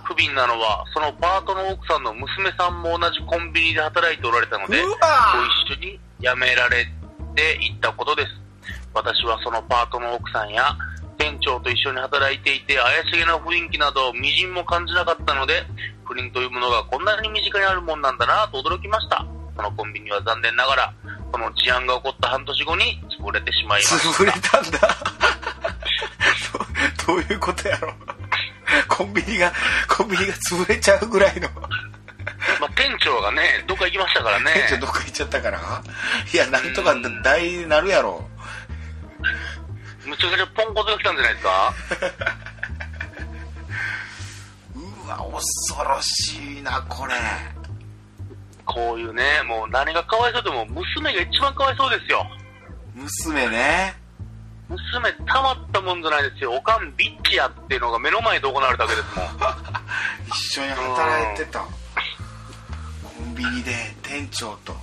[0.04, 4.98] 不憫なのは、そのパートの奥さんの娘さんも同じコンビニで働いておられたので、ご一
[5.74, 6.86] 緒に辞められ
[7.36, 8.30] ていったことです。
[8.94, 10.76] 私はそのパートの奥さんや
[11.20, 15.66] 店長と一緒に働いていて怪しげな雰囲気などみじんも感じなかったので、
[16.06, 19.28] 不倫というものがこんなに身近にあるもんなんだなと驚きました。
[19.56, 20.94] そのコンビニは残念ながら、
[21.32, 24.08] その事案が起こった半年後に潰れてしまいました。
[24.24, 24.80] 潰れたんだ
[27.06, 27.94] どどういうことやろ
[28.88, 29.52] コンビニが
[29.88, 31.50] コンビニが潰れちゃうぐらいの
[32.60, 34.52] まあ、店長がね、どっか行きましたからね。
[34.68, 35.60] 店長どっか行っちゃったから
[36.34, 38.28] いやなんとか大なるやろ
[40.10, 41.74] むちゃくちゃポンコツが来たんじゃないですか？
[44.76, 47.14] うわ恐ろしいなこれ
[48.66, 52.26] こういうね、もう何がかわいそうでも娘が一番かわいそうですよ。
[52.94, 53.96] 娘ね
[54.68, 56.54] 娘たまったもんじゃないですよ。
[56.54, 59.26] おかんビッチやっていうのが目の前で行われたわけですもん。
[60.30, 61.68] 一緒に働いてたコ
[63.26, 64.76] ンビニで店長と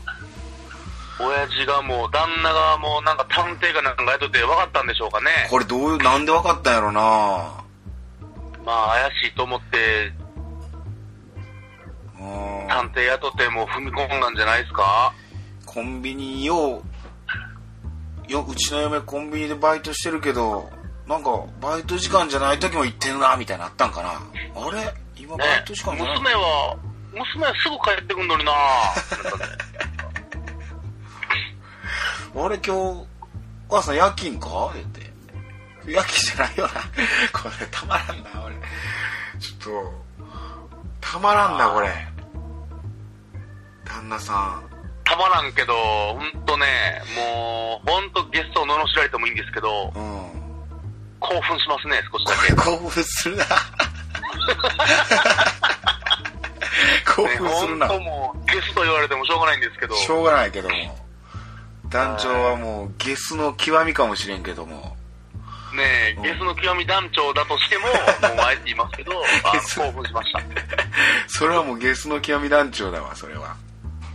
[1.19, 5.31] 親父がもう、旦那がもうなんか探偵かなんかやっとって分かったんでしょうかね。
[5.51, 7.01] これどういうなんで分かったんやろな。
[8.65, 10.13] まあ怪しいと思って、
[12.21, 12.23] う
[12.65, 12.69] ん。
[12.69, 15.13] 探偵雇ってもう踏み込んだんじゃないですか？
[15.65, 16.83] コンビニよ
[18.29, 20.69] ようちの嫁コンビニでバイトしてるけど
[21.07, 24.11] なんかバイト時間じゃない時も行ってるなみたいなのあったんかな。
[24.11, 24.15] あ
[24.75, 24.93] れ？
[25.17, 26.77] 今バねイト時間じゃない、娘は、
[27.15, 28.53] 娘はすぐ帰ってくんのにな
[32.39, 33.07] あれ今日お
[33.71, 34.71] 母さん夜勤か？
[34.75, 35.01] 言って。
[35.87, 36.73] 夜勤じゃないよな。
[37.33, 38.55] これたまらんな俺。
[39.41, 39.95] ちょっと
[41.01, 41.89] たまらんなこれ。
[43.85, 44.61] 旦那さ
[45.05, 46.67] たまらんけど、ほんとね、
[47.17, 50.27] もう、ほんとゲストを罵られてもいいんですけど、んうん
[51.21, 52.51] 興奮しますね、少しこだけ。
[52.51, 53.45] れ興奮するな。
[57.07, 57.87] 興奮するな。
[57.87, 61.06] ね、ほんともう、ゲスト言われてもしょうがないんですけど、しょうがないけども
[61.97, 64.97] 団長はもうゲスの極みかもしれんけども
[65.75, 67.93] ねゲスの極み団長だとしても、もう
[68.47, 69.13] あえて言いますけど、
[69.45, 70.41] あ興奮しました。
[71.27, 73.57] それはもうゲスの極み団長だわそれは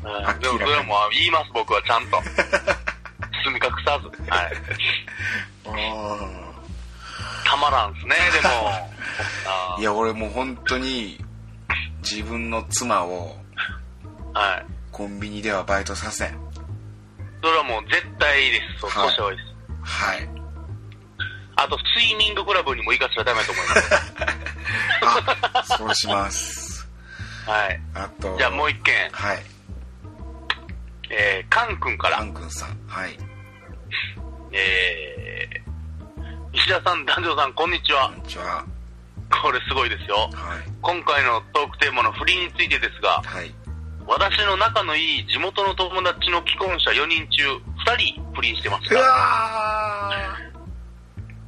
[0.03, 2.17] うんでも、それはもう言います、僕はちゃんと。
[2.17, 2.23] 包
[3.49, 4.31] み隠さず。
[4.31, 4.51] はい。
[7.45, 8.69] たまらんすね、でも。
[9.45, 11.23] あ いや俺もう本当に
[12.01, 13.37] 自分の妻を
[14.33, 14.65] はい。
[14.91, 16.50] コンビニではバイトさせん
[17.41, 18.81] それはもう絶対いいです。
[18.81, 19.47] そう、はい少し多いです。
[19.81, 20.29] はい
[21.55, 23.93] あと、スイミングクラブにも行かせちゃダメだと思います。
[25.75, 26.89] あそうします
[27.45, 27.81] はい。
[27.93, 29.09] あとじゃあもう一件。
[29.11, 29.43] はい
[31.09, 32.23] えー、カン君からカ。
[32.23, 33.17] ン君さんはい
[34.53, 38.23] えー、石田さん、男女さん、こんにちはこん。
[38.23, 38.65] にちは
[39.41, 40.29] これすごいですよ。
[40.33, 43.53] はい今回のトークテーマの不倫についてですが、はい
[44.07, 47.43] 私の仲のいい地元の友達の既婚者4人中
[47.85, 48.99] 2人不倫してましうた。
[48.99, 50.37] わ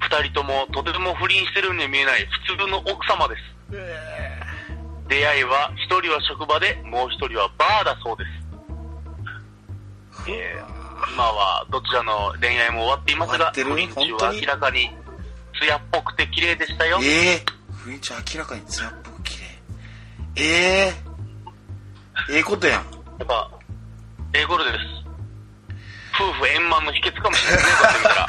[0.01, 3.41] 2人ともとても不倫してるようには見えない普通の奥様です。
[3.71, 8.23] ー出会いは1人は職場でもう1人はバーだそうで
[10.25, 10.29] す。
[10.29, 14.89] えー今はどちらの恋愛も終わっていますが、不倫中は明らかに
[15.59, 16.99] 艶っぽくて綺麗でしたよ。
[17.03, 19.43] ええー、雰囲気明らかに艶っぽく綺麗
[20.37, 21.12] ええ
[22.29, 22.85] ええことやんや
[23.23, 23.49] っぱ、
[24.33, 24.77] ええことです。
[26.15, 28.27] 夫婦円満の秘訣かもしれないね、こうやって見たら。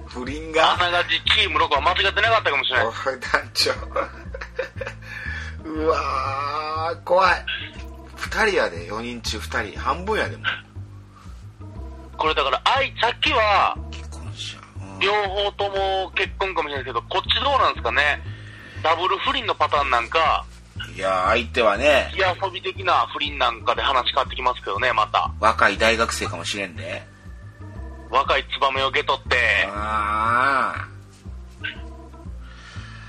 [0.08, 2.86] 不倫あがながちチームロコは間違ってなかったかもしれない。
[2.86, 3.72] おい団長
[5.62, 7.44] うわー怖い
[8.16, 10.44] 2人やで4人中2人半分やでも
[12.20, 18.22] これだから、あい、さっきは、結婚しやうん両方とも結婚かもしれないですけど、こっちどうなんですかね。
[18.82, 20.49] ダブル不倫のパターンなんか、い
[21.00, 22.10] や相手はね。
[22.12, 25.32] 火遊び的な不倫なんかで話変わってきますけどね、また。
[25.40, 27.02] 若い大学生かもしれんで。
[28.10, 29.36] 若いツバメを受け取って、
[29.72, 30.88] ああ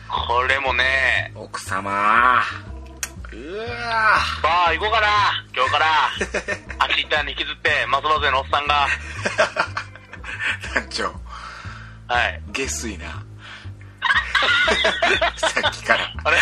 [0.07, 2.43] これもね、奥様。
[3.33, 5.07] うわバー行こうかな、
[5.55, 5.85] 今日から。
[6.85, 11.13] 足痛いに引きずって、松葉勢のおっさんが、ー団長
[12.07, 12.41] はい。
[12.51, 13.05] 下水な。
[15.37, 16.13] さっきから。
[16.23, 16.37] あれ？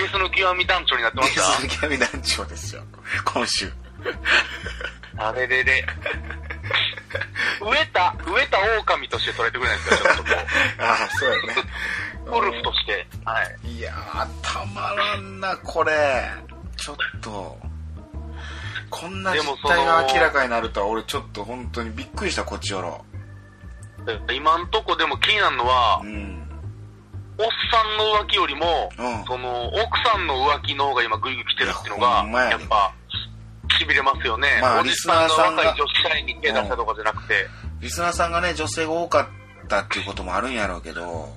[0.00, 2.82] ゲスの極み団長になってましゲたスギャミ団長ですよ。
[3.24, 3.70] 今週。
[5.16, 5.84] あれれれ。
[7.60, 10.28] 植えた、植えた狼として捉えてくれないですか、ちょっとこ
[10.78, 11.54] ああそうやね。
[12.26, 12.38] う。
[12.38, 13.06] ウルフとして。
[13.24, 13.76] はい。
[13.76, 15.92] いやーたまらんなこれ。
[16.76, 17.58] ちょっと。
[18.90, 23.04] こんな実態が明らかになるとは俺ちょっと本当にびっくりしたこっちよろ
[24.34, 26.39] 今んとこでも気になるのはう、ん
[27.40, 29.24] おっさんの浮気よりも、うん。
[29.24, 32.50] その、奥さんの浮気の方が今グイグイ来てるっていうのいやが、ほんまやね。
[32.52, 32.92] やっぱ、
[33.80, 34.58] 痺れますよね。
[34.60, 37.46] まあおじさんがリスナーさんが若い女子社員に手出したとかじゃなくて、
[37.80, 39.22] リスナーさんがね女性が多か
[39.64, 41.28] ったっていうこともあるんやろうけど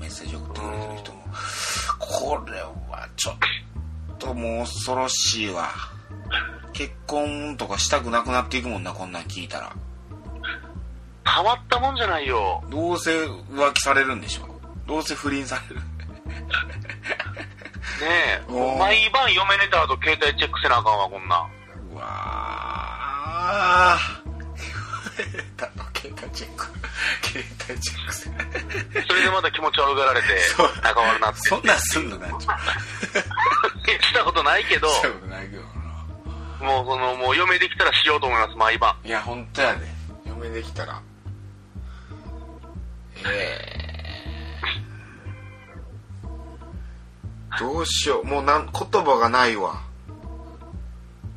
[0.00, 1.22] メッセージ送ってくれてる人も。
[1.98, 3.36] これはちょっ
[4.18, 5.68] ともう恐ろしいわ。
[6.72, 9.72] 結婚とかしたくなくなっていくもんなこんなん聞いたら。
[11.24, 12.62] 変わったもんじゃないよ。
[12.70, 14.51] どうせ浮気されるんでしょ
[14.86, 15.76] どうせ不倫される。
[15.76, 15.82] ね
[18.48, 21.50] え、毎晩嫁寝た後携帯チェックせなあかんわ、こんなん。
[21.92, 24.02] うわー。
[25.56, 26.66] だと携帯チェック。
[27.22, 28.34] 携帯チェックする
[29.06, 30.28] それでまた気持ち悪がられて
[30.82, 31.40] 仲悪なって。
[31.40, 32.28] そんなんすんのな
[34.12, 35.62] したことないけど、したことないけど。
[35.62, 35.68] な
[36.60, 38.94] もうその、もう嫁できたらしようと思います、毎晩。
[39.04, 39.86] いや本当やで。
[40.26, 41.00] 嫁できたら。
[43.24, 43.91] ええ
[47.58, 48.24] どうしよう。
[48.24, 49.80] もうなん言葉がないわ。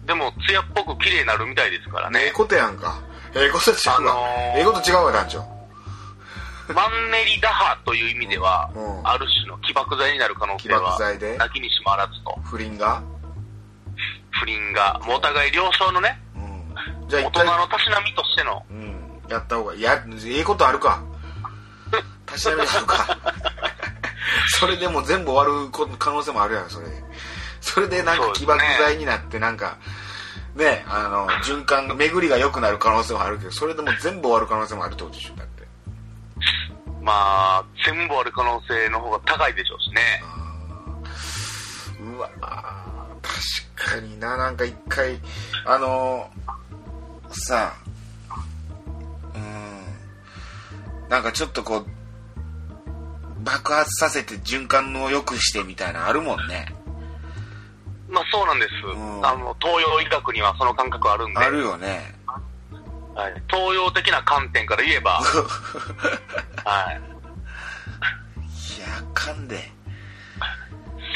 [0.06, 2.26] でも、艶っぽく綺麗になるみたいですからね。
[2.26, 3.00] ええことやんか。
[3.34, 5.40] ええこと違うわ、あのーええこと違うわ団長。
[6.74, 9.08] マンネリ打破という意味では、うん。
[9.08, 12.40] ある種の起爆剤になる可能性起爆は剤で、なきにしもあらずと。
[12.44, 13.02] 不倫が？
[14.32, 17.10] 不倫が、もうお互い了承のね、うん。
[17.10, 19.22] じゃあ大一回人のたしなみとしての、うん。
[19.30, 19.82] やった方がいい。
[19.82, 19.94] や
[20.26, 21.02] ええことあるか。
[22.26, 23.18] たしなみあるか
[24.60, 26.88] それでも全部終わるこ可能性もあるやんそれ。
[26.88, 27.04] で
[27.62, 29.78] それでなんか起爆剤になってなんか
[30.56, 35.56] ねあの循環巡りが良くなる可能性もあるけどそれでも全部終わる可能性もあるってことでしょだって。
[37.02, 40.24] まあ、全部ある可能性の方が高いでしょうしね。
[42.00, 42.30] うわ
[43.76, 44.38] 確かにな。
[44.38, 45.20] なんか一回
[45.66, 46.30] あの
[47.30, 47.74] さ
[49.36, 51.10] うん。
[51.10, 51.95] なんかちょっとこう
[53.46, 56.66] 爆発させて循環を良くしてみたいなのあるもんね。
[58.10, 58.72] まあそうなんです。
[58.86, 59.26] うん。
[59.26, 62.16] あの、東洋医学にはその感覚あるんで、あるよね。
[63.14, 65.22] はい、東洋的な観点から言えば、
[66.66, 67.02] はい、
[68.78, 69.72] いやあかんで。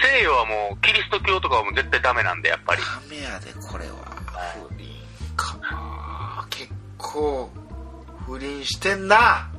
[0.01, 2.81] 西洋はもうキリスト教とかはもう絶対ダメなんで、やっぱり。
[2.81, 3.93] ダメやでこれは。
[4.69, 4.87] 不倫
[5.35, 7.49] か結構
[8.25, 9.49] 不倫してんな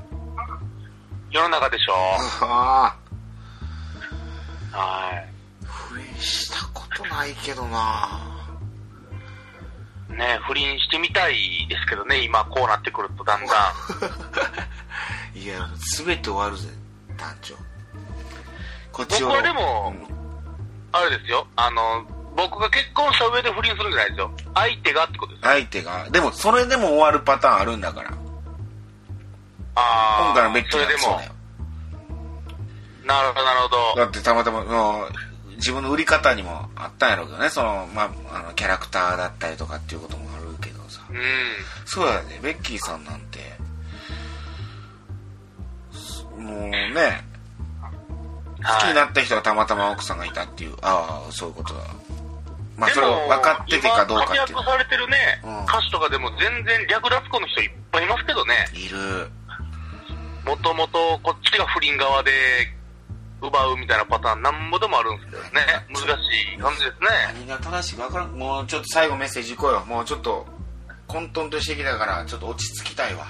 [1.31, 1.93] 世の中でしょ。
[2.43, 2.97] あ
[4.73, 5.25] あは
[5.65, 8.27] 不倫したことないけどな
[10.11, 10.17] い。
[10.17, 13.73] ね不倫してみたいですけどね、今こうなってくるとだんだ
[15.35, 15.39] ん。
[15.39, 16.69] いや全て終わるぜ
[17.17, 17.55] 団長
[18.93, 20.21] こっちを僕はでもうん
[20.93, 22.05] あれですよ、あの、
[22.37, 24.31] 僕が結婚した上で不倫するんじゃないですよ。
[24.55, 25.43] 相手がってことです。
[25.43, 28.11] 相手がでもそれでも終わるパターンあるんだから
[30.21, 31.15] 今回のベッキーなんてそう。
[31.15, 31.33] だよ、
[33.05, 34.01] なるほど、なるほど。
[34.01, 35.09] だってたまたまの
[35.57, 37.51] 自分の売り方にもあったんやろうけどね。
[37.51, 41.03] その、まあ、あのキャラクターだったりとかっていうこともあるけどさ。
[41.11, 41.19] うん。
[41.85, 42.41] そうやね。
[42.43, 43.39] ベッキーさんなんて
[46.41, 47.23] もうね
[48.63, 51.81] 好きになった人がたまたま奥さんがいたっていうああそういうことだ。
[52.77, 55.65] まあそれを分かっててかどうかっていう今活躍されてるね、うん。
[55.65, 58.55] 歌手とかでも全然略奪婚の人いっぱいいますけどね。
[58.73, 59.31] いる
[60.45, 62.31] もともとこっちが不倫側で
[63.43, 65.51] 奪うみたいなパターンなんぼでもあるんですけどね。
[65.89, 67.09] 難しい感じですね。
[67.35, 70.47] 何が正しいか分からんもうちょっと最後メッセージいこうよもうちょっと
[71.07, 73.27] 混沌としてきたからちょっと落ち着きたいわ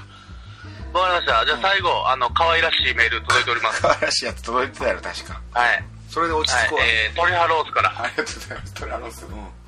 [0.93, 1.47] わかりました。
[1.47, 3.81] じゃあ最後、あの、可愛らしいメール届いております。
[3.81, 5.85] 可愛らしいやつ届いてたやろ確かはい。
[6.09, 7.91] それで落ちはい着こう、、えー、トリハロースから。
[7.97, 9.61] ありがとうございますトラロスうん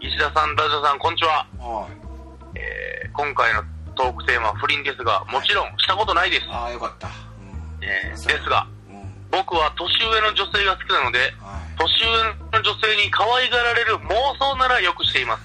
[0.00, 1.46] 石田さん、ダジャさん、こんにちは。
[1.58, 3.64] はいえー、今回の
[3.94, 6.46] トークテーマは不倫ですが、もちろんしたことないです。
[6.50, 7.08] ああよかった。
[7.08, 7.84] うん。
[7.84, 9.02] えー、ですが、うん。
[9.30, 11.78] 僕は年上の女性が好きなので、はい。
[11.78, 15.42] 年上の女性に可愛がられる妄想ならよくしています。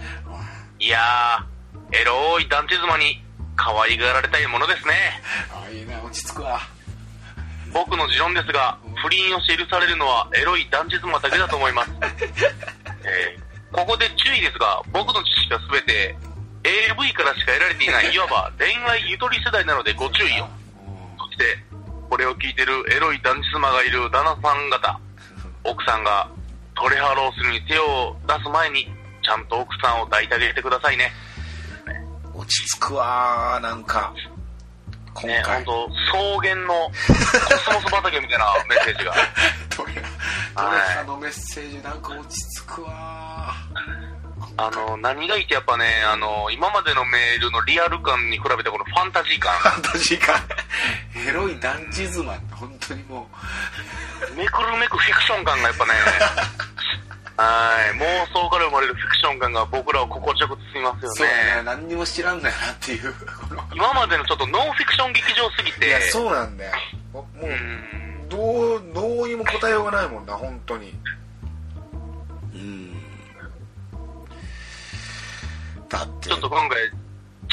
[0.78, 0.88] い。
[0.88, 3.22] やー、エロい団地妻に
[3.56, 5.22] 可愛がられたいものですね。
[5.52, 6.60] あいいな落ち着くわ。
[7.72, 11.90] 僕の持論ですが、不倫をして許されるのはエロい団地妻だけだと思います。
[13.04, 16.16] えーここで注意ですが、僕の知識は全て
[16.64, 20.48] AV からしか得られていない、 いわば恋愛ゆとり世代なのでご注意を。
[21.18, 21.58] そして、
[22.08, 25.00] これを聞いてるエロい団地妻がいる旦那さん方、
[25.64, 26.28] 奥さんが
[26.74, 28.88] トレハロースルに手を出す前に、
[29.22, 31.12] ちゃんと奥さんを抱いてあげてくださいね。
[32.34, 34.14] 落ち着くわなんか
[35.14, 35.90] 今ね、回、本当
[36.38, 39.14] 草原のコスモス畑みたいな メッセージが。
[39.76, 43.54] トレハのメッセージなんか落ち着くわ
[44.60, 50.36] あの、何がいいってやっぱね、あの、今までのメールのリアル感に比べてこのファンタジー感、ファンタジー感。
[51.26, 52.34] エロい団地妻。
[52.52, 53.26] 本当にも
[54.36, 55.92] めくるめくフィクション感がやっぱね、
[57.40, 61.62] はい、妄想から生まれるフィクション感が僕らを心地よく包みますうよそうだねね。
[61.62, 63.14] 何にも知らんだよなっていう。
[63.72, 66.72] 今までのちょっとノンフィクション劇場すぎて、いやそうなんだよ。
[67.14, 68.28] もううん。
[68.28, 70.94] どうどうにも答えようがないもんな本当に
[75.90, 76.28] だって。
[76.28, 76.78] ちょっと今回、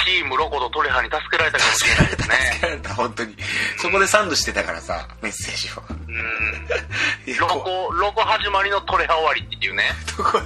[0.06, 2.62] チームロコとトレハに助けられたかもしれないです助けね。
[2.62, 3.36] られた本当に。
[3.78, 5.84] そこでサンドしてたからさメッセージを。
[5.90, 7.38] うん。
[7.38, 9.84] ロこコ、ロコ始まりのトレハ終わりっていうね。
[10.18, 10.42] どこへ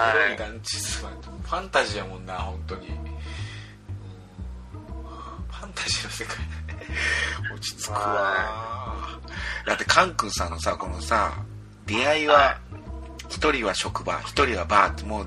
[0.00, 2.88] はい団地妻ってファンタジーやもんな本当に。
[2.88, 2.94] うん。
[2.94, 6.36] ファンタジーの世界。
[7.52, 9.18] 落ち着くわ。
[9.66, 11.32] だってカン君さんのさこのさ
[11.86, 12.58] 出会いは
[13.28, 15.26] 一人は職場一人はバーってもう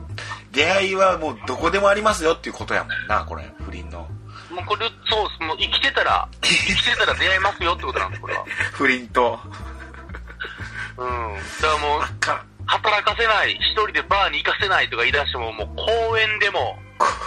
[0.52, 4.08] 出会いはもうどこでもありますよっていうことやもんなこれ不倫の
[4.50, 5.44] もうこれ、そう。
[5.46, 8.46] もう生きてたら、 生きてたら出会えますよってことなんです、これは。
[8.74, 9.40] 不倫と
[10.98, 11.36] うん。
[11.62, 12.02] だからもう
[12.66, 16.80] 働かせない、一人でバーに行かせないとか言い出しても、もう公園でも、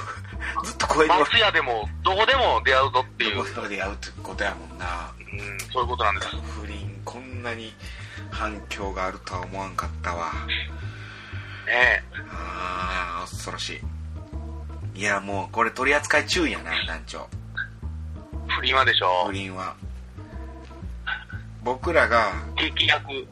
[0.64, 6.36] ずっと声に松屋でも、どこでも出会うぞっていう、どこで出会うってことやもんなうん、そういうことなんです。
[6.60, 7.74] 不倫こんなに
[8.30, 10.32] 反響があるとは思わんかったわ
[11.66, 13.80] ねああ恐ろし
[14.94, 17.42] いいやもうこれ取り扱い注意やな団長え。
[18.48, 19.32] 不倫はでしょ不。
[19.32, 19.74] 倫は
[21.64, 23.12] 僕らが激薬。
[23.12, 23.26] うん。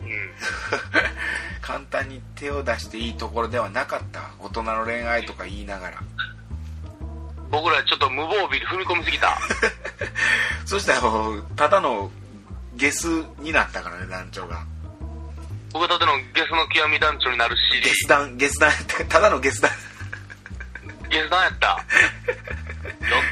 [1.60, 6.02] 簡単に手を出していいところではなかった大人の恋愛とか言いながら
[7.50, 9.38] 僕らちょっと無防備で踏み込みすぎた。
[10.64, 11.00] そしたら
[11.56, 12.10] ただの
[12.74, 13.06] ゲス
[13.38, 14.64] になったからね団長が
[15.72, 18.72] 僕だのゲスの極み団長になるし、ゲス団ゲス団
[19.08, 19.70] ただのゲス団
[21.08, 21.68] ゲス団やった。
[21.68, 21.76] よ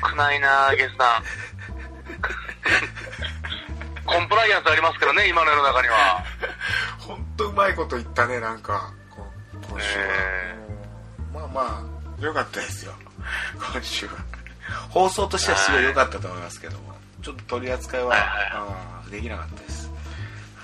[0.03, 1.23] くないなゲス団。
[4.07, 6.25] コンプライアンスありますからね、今の世の中には。
[6.99, 8.93] 本当うまいこと言ったねなんか。
[9.11, 9.27] こ
[9.71, 10.57] 今週は、え。
[10.59, 12.95] うんまあまあ良かったですよ。
[13.73, 14.13] 今週は。
[14.91, 16.99] 放送としてはすごい良かったと思いますけども。
[17.23, 19.88] ちょっと取り扱いは、はいはいできなかったです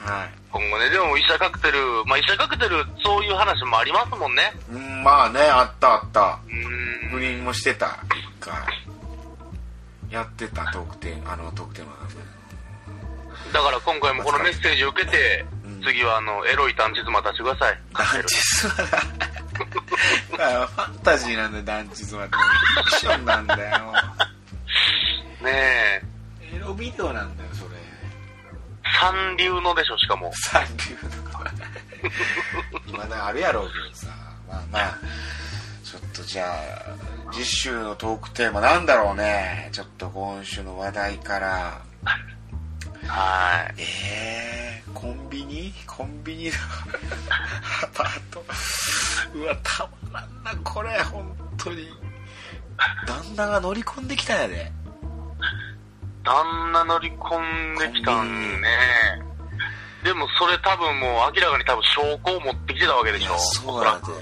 [0.04, 0.30] はい。
[0.52, 4.52] 今後ね、でも医者カクテル、まあ医者カクテル、そういう話もありますもんね。
[4.70, 6.38] うんまあねあったあった。
[6.46, 7.10] うーん。
[7.10, 7.98] 不倫もしてた
[8.40, 8.54] 一回。
[10.10, 11.92] やってたトークテーマあのトークテーマ
[13.52, 15.82] だから今回もこのメッセージを受けて、うん。
[15.82, 17.78] 次はあの、エロい団地妻出してください。
[17.94, 18.74] 団地妻
[20.38, 22.36] だファンタジーなんだよ団地妻って。
[22.36, 23.92] フィクションなんだよ。
[25.40, 26.02] ねえ。
[26.56, 27.53] エロビデオなんだよ
[29.00, 30.32] 三流のでしょ、しかも。
[30.34, 31.50] 三流とか
[32.96, 34.08] まだあるやろうけどさ。
[34.48, 34.98] まあまあ
[35.82, 39.68] ちょっとじゃあ次週のトークテーマなんだろうね。
[39.72, 41.82] ちょっと今週の話題から。
[43.06, 43.82] はい。
[43.82, 45.72] えー、コンビニ？
[45.86, 46.52] コンビニの
[47.82, 48.44] アパート？
[49.34, 51.88] うわたまらんなこれ本当に。
[53.06, 54.72] 旦那が乗り込んできたんやで
[56.24, 58.68] 旦那乗り込んできたんね。
[60.02, 63.38] でもそれ多分もう明らかに多分証拠を持ってきてたわけでしょ。
[63.38, 64.14] そうやでお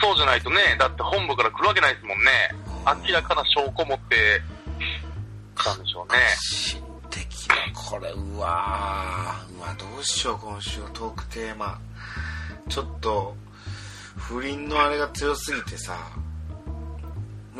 [0.00, 2.24] そうじゃないとね、だって本部から来るわけないですもんね。
[2.62, 2.68] うん
[3.08, 4.40] 明らかな証拠持って
[5.56, 6.18] きたんでしょうね。
[6.38, 11.78] 心的これうわーうわどうしよう今週のトークテーマ
[12.68, 13.36] ちょっと
[14.16, 16.27] 不倫のあれが強すぎてさも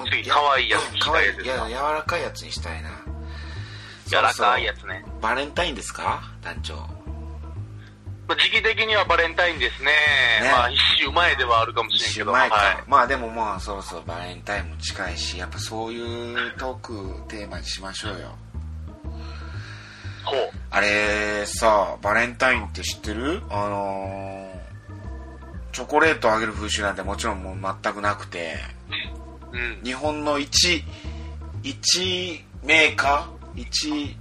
[0.06, 1.68] 次可愛いやつにしたいいやつですか？
[1.68, 2.90] いや柔らかいやつにしたいな
[4.06, 5.04] 柔らかいやつつね。
[5.20, 6.22] バレンタインですか？
[6.42, 9.86] 団長まあ時期的にはバレンタインですね。
[10.42, 12.32] ねまあ一周前ではあるかもしれんけど。
[12.32, 12.84] 前か、はい。
[12.86, 18.34] まあでもまあそろそろバレンタインも近いしやっぱそういうトークテーマにしましょうよ
[20.24, 20.50] ほう。
[20.70, 23.42] あれさバレンタインって知ってる？
[23.50, 24.58] あのー
[25.70, 28.56] チョコレートあげる風習なんてもちろんもう全くなくて
[29.52, 29.80] うん。
[29.84, 30.84] 日本の一
[31.62, 33.60] 一メーカー？
[33.60, 34.16] 一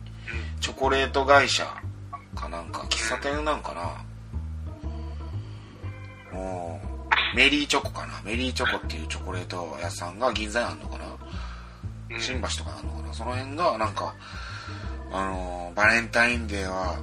[0.59, 1.65] チョコレート会社？
[2.35, 2.81] かなんか？
[2.89, 3.73] 喫茶店なんか
[6.33, 6.37] な？
[6.37, 8.21] もうメリーチョコかな？
[8.23, 11.05] メリーチョコっていうチョコレート屋さんが銀座にあるのかな？
[12.11, 12.21] うん。
[12.21, 13.13] 新橋とかあるのかな？
[13.13, 14.15] その辺がなんか
[15.11, 16.97] あのーバレンタインデーは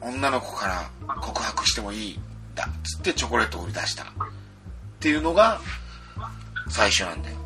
[0.00, 0.90] 女の子から
[1.20, 2.18] 告白してもいいん
[2.56, 4.06] だっつってチョコレートを売り出したっ
[4.98, 5.60] ていうのが
[6.68, 7.36] 最初なんだよ、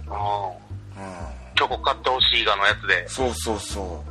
[1.56, 3.08] チョコ買ってほしいがのやつで。
[3.08, 4.04] そうそうそ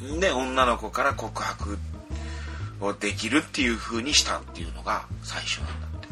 [0.00, 0.20] う。
[0.20, 1.78] で女の子から告白
[2.80, 6.08] をできるっていう風にしたっていうのが最初なんだって。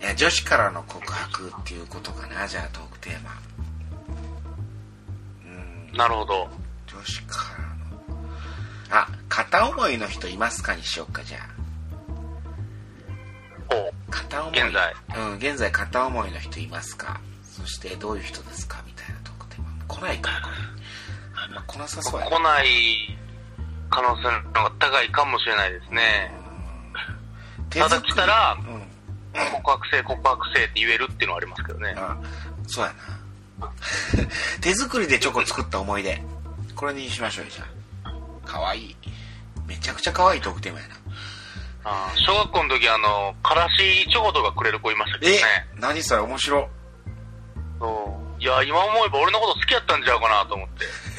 [0.00, 0.02] ん。
[0.02, 3.30] いや女子からの告白っていうことかなじゃあトークテーマ。
[5.44, 5.96] うん。
[5.96, 6.48] なるほど。
[6.86, 7.64] 女子から
[8.96, 9.04] の。
[9.04, 10.74] あ片思いの人いますか？
[10.74, 11.61] にしようかじゃあ。
[14.12, 14.60] 片思い。
[14.62, 14.94] 現在。
[15.16, 17.20] うん現在片思いの人いますか？
[17.42, 18.82] そしてどういう人ですか？
[18.86, 19.68] みたいなトークテーマ。
[19.88, 20.56] 来ないかこれ。
[21.44, 23.18] あんま来なさそうや来ない
[23.90, 26.30] 可能性の方が高いかもしれないですね。
[27.70, 28.82] ただ来たらうん。
[29.62, 31.94] 告白性、告白性って言えるっていうのはありますけどね。
[31.96, 32.16] あ
[32.66, 32.92] そうや
[33.60, 33.72] な。
[34.60, 36.22] 手作りでチョコ作った思い出。
[36.76, 37.64] これにしましょうよじゃ
[38.04, 38.46] あ。
[38.46, 38.80] かわい。
[38.90, 38.96] い
[39.66, 40.94] めちゃくちゃかわいいトークテーマやな
[41.84, 45.42] あー小学校の時あの、からしチョコとかくれる子いましたけどえね。
[45.78, 46.68] 何それ面白。
[47.78, 48.42] そう。
[48.42, 50.68] いや、今思えば俺のこと好きやったんちゃうかなと思っ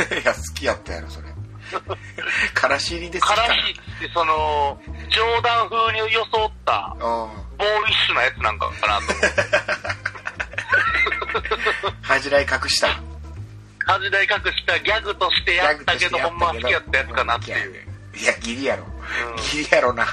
[0.07, 0.19] て。
[0.21, 1.27] いや好きやったやろそれ。
[2.53, 7.29] からし入りで好きかからなしってその、冗談風に装った、あボー
[7.89, 9.27] イッシュなやつなんかかなと思って。
[9.57, 9.63] あ
[12.03, 12.89] 恥じらい隠した。
[13.85, 17.87] 恥代隠したギャグとしてやったけど、ほんまは好きやったやつかなっていう。
[18.15, 19.43] いやギリやろ、うん。
[19.51, 20.05] ギリやろな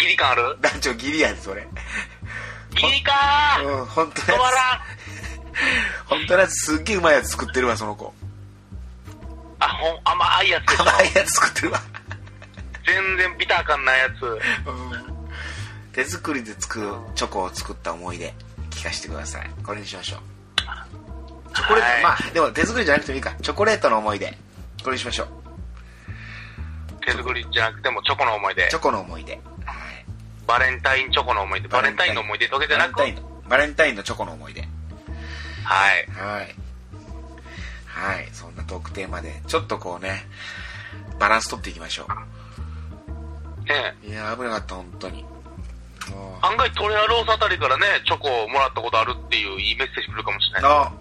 [0.00, 0.58] ギリ感ある？
[0.60, 1.66] 団長ギリやでそれ。
[2.70, 3.80] ギリかー！
[3.80, 4.50] うん本当止まのや
[6.04, 8.14] つ本当のやつすっげえうまいやつ作ってるわその子。
[9.60, 10.80] あ、ほん、甘いやつ。
[10.80, 11.80] 甘いやつ作ってるわ。
[12.86, 14.22] 全然ビター感ないやつ。
[14.22, 14.38] うん。
[15.92, 18.32] 手作りで作るチョコを作った思い出
[18.70, 19.50] 聞かせてください。
[19.64, 20.20] これにしましょう。
[21.54, 23.34] チョコレート、はいまあでも手作りじゃなくてもいいか。
[23.42, 24.32] チョコレートの思い出。
[24.84, 25.28] これにしましょう
[27.10, 28.68] 手作りじゃなくてもチョコの思い出。
[28.68, 28.76] チ。
[28.76, 29.32] ョコの思い出。
[29.32, 29.42] はい。
[30.46, 31.68] バレンタインチョコの思い出。
[31.68, 32.14] バレンタイン。
[32.14, 32.96] の思い出だけじゃなく。
[32.96, 34.60] バレンタインのバレンタインのチョコの思い出。
[34.60, 34.68] はい。
[36.10, 36.54] はい。
[37.86, 38.28] はい。
[38.32, 40.26] そんなトークテーマでちょっとこうね
[41.18, 42.06] バランス取っていきましょ
[43.66, 45.24] ねういや危なかった本当に。
[46.40, 50.70] 案外トレアロースあたりからね、チョコをもらったことあるっていういいメッセージ来るかもしれない。
[50.72, 50.92] あ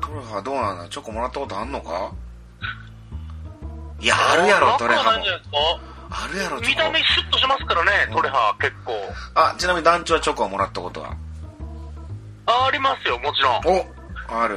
[0.00, 0.88] トレハどうなんだ？
[0.88, 2.12] チョコもらったことあんのか？
[4.02, 5.24] いやあるやろトレなハも
[6.10, 8.92] あるやろ見た目シュッとしますからね、トレハ結構。
[9.34, 11.16] あちなみに団長はチョコをもらったことは？
[12.46, 13.78] あありますよ、もちろん。
[13.78, 13.86] お
[14.28, 14.56] ある。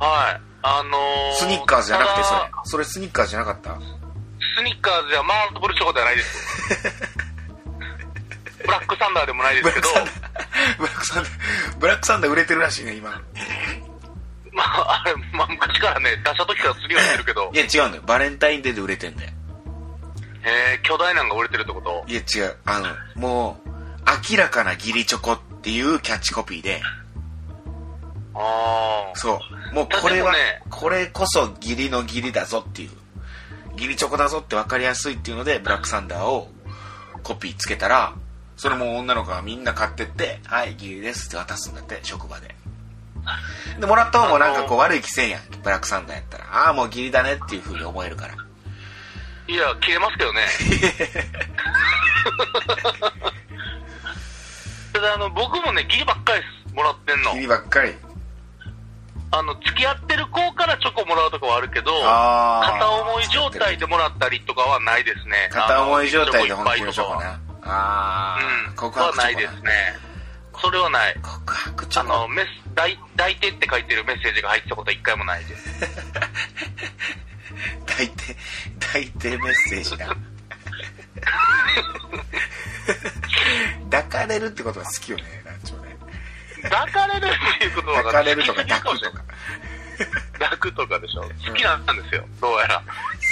[0.00, 0.40] はい。
[0.62, 2.40] あのー、スニッカーズじゃなくてそれ。
[2.64, 3.78] それスニッカーズじゃなかった？
[3.78, 6.98] スニッカーズじゃマーブルチョコではないです。
[8.64, 9.88] ブラックサンダーでもないですけど、
[10.78, 13.22] ブラックサンダーブラックサンダー売れてるらしいね今
[14.52, 17.50] まあ、あれ、まあ昔からね、出した時からすりはしてるけど。
[17.52, 18.02] い、や違うんだよ。
[18.06, 19.30] バレンタインデーで売れてんだよ。
[20.44, 22.04] えー、巨大なんが売れてるってこと？
[22.06, 22.56] いや違う。
[22.64, 23.68] あのもう
[24.30, 26.80] 明らかな義理チョコっていうキャッチコピーで。
[28.34, 29.16] ああ。
[29.16, 29.40] そ
[29.72, 29.74] う。
[29.74, 32.90] もうこれは、ねこれこそ義理の義理だぞっていう。
[33.72, 36.50] 義理チョコだぞって分かりやすいっていうのでブラックサンダーを
[37.22, 38.12] コピーつけたら
[38.56, 42.56] それも女の子がみんな買ってって「はい義理です」って渡すんだって職場で
[43.78, 48.34] でもらった方もなんかこう悪い気せんやんブラックサンダーやったらああもう義理だねっていうふうに思えるから
[49.48, 50.44] いや、消えますけどね。
[54.92, 56.74] ただ、あの、僕もね、ギリばっかりです。
[56.74, 57.40] もらってんの義。
[57.40, 57.96] 理ばっかり
[59.30, 65.48] あの、付き合ってる子からチョコもらうとかはあるけど、片思い状態でもらったりとかはないですね。
[65.50, 68.74] 片思い状態で本気のチョコなああ、うん。
[68.74, 69.96] 告白チョコなはないですね。
[70.60, 71.14] それはない。
[71.22, 72.46] 告白チョコあの、メス、
[72.78, 75.68] 抱い抱いてって書いてるメッセージが入ってたことは一回もないです。
[77.86, 78.36] 抱いて
[78.78, 80.06] 抱いてメッセージだ
[83.90, 85.96] 抱かれるってことは好きよね団長ね
[86.62, 89.24] 抱かれるっていうことは抱かれるとか抱くとか
[90.38, 91.22] 抱くとかでしょ。
[91.22, 92.80] 好きなんですよ、どうやら。
[92.80, 92.84] 好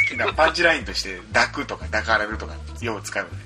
[0.09, 3.39] きなパンチラインとして抱くとか抱かれるとかよう使うよね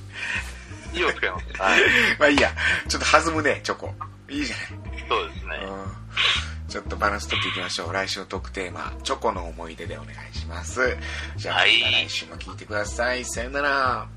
[0.94, 1.44] いいをつけます。
[1.61, 1.80] はい。
[2.18, 2.51] まあいいや
[2.88, 3.94] ちょっと弾むねチョコ
[4.30, 5.50] いいじゃないそうですね。
[5.66, 6.68] うん。
[6.68, 7.92] ちょっとバランス取っていきましょう。
[7.92, 10.96] 来週のトークテーマチョコの思い出でお願いします。
[11.36, 11.80] じゃあ、はい。
[11.82, 13.24] また来週も聞いてください。
[13.24, 14.08] さよなら。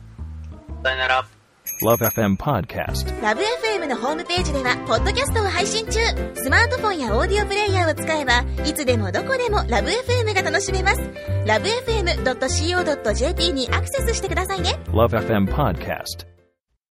[0.83, 1.25] さよなら。
[1.81, 3.21] Love FM Podcast.
[3.21, 5.99] ラブ f m のホームページではポッドキャストを配信中。
[6.35, 11.01] スマートフォンやオーディオプレイヤーを使えばいつでもどこでもラブ f m が楽しめます。
[11.47, 14.79] ラブ FM.co.jp にアクセスしてくださいね。
[14.89, 16.32] Love FM Podcast.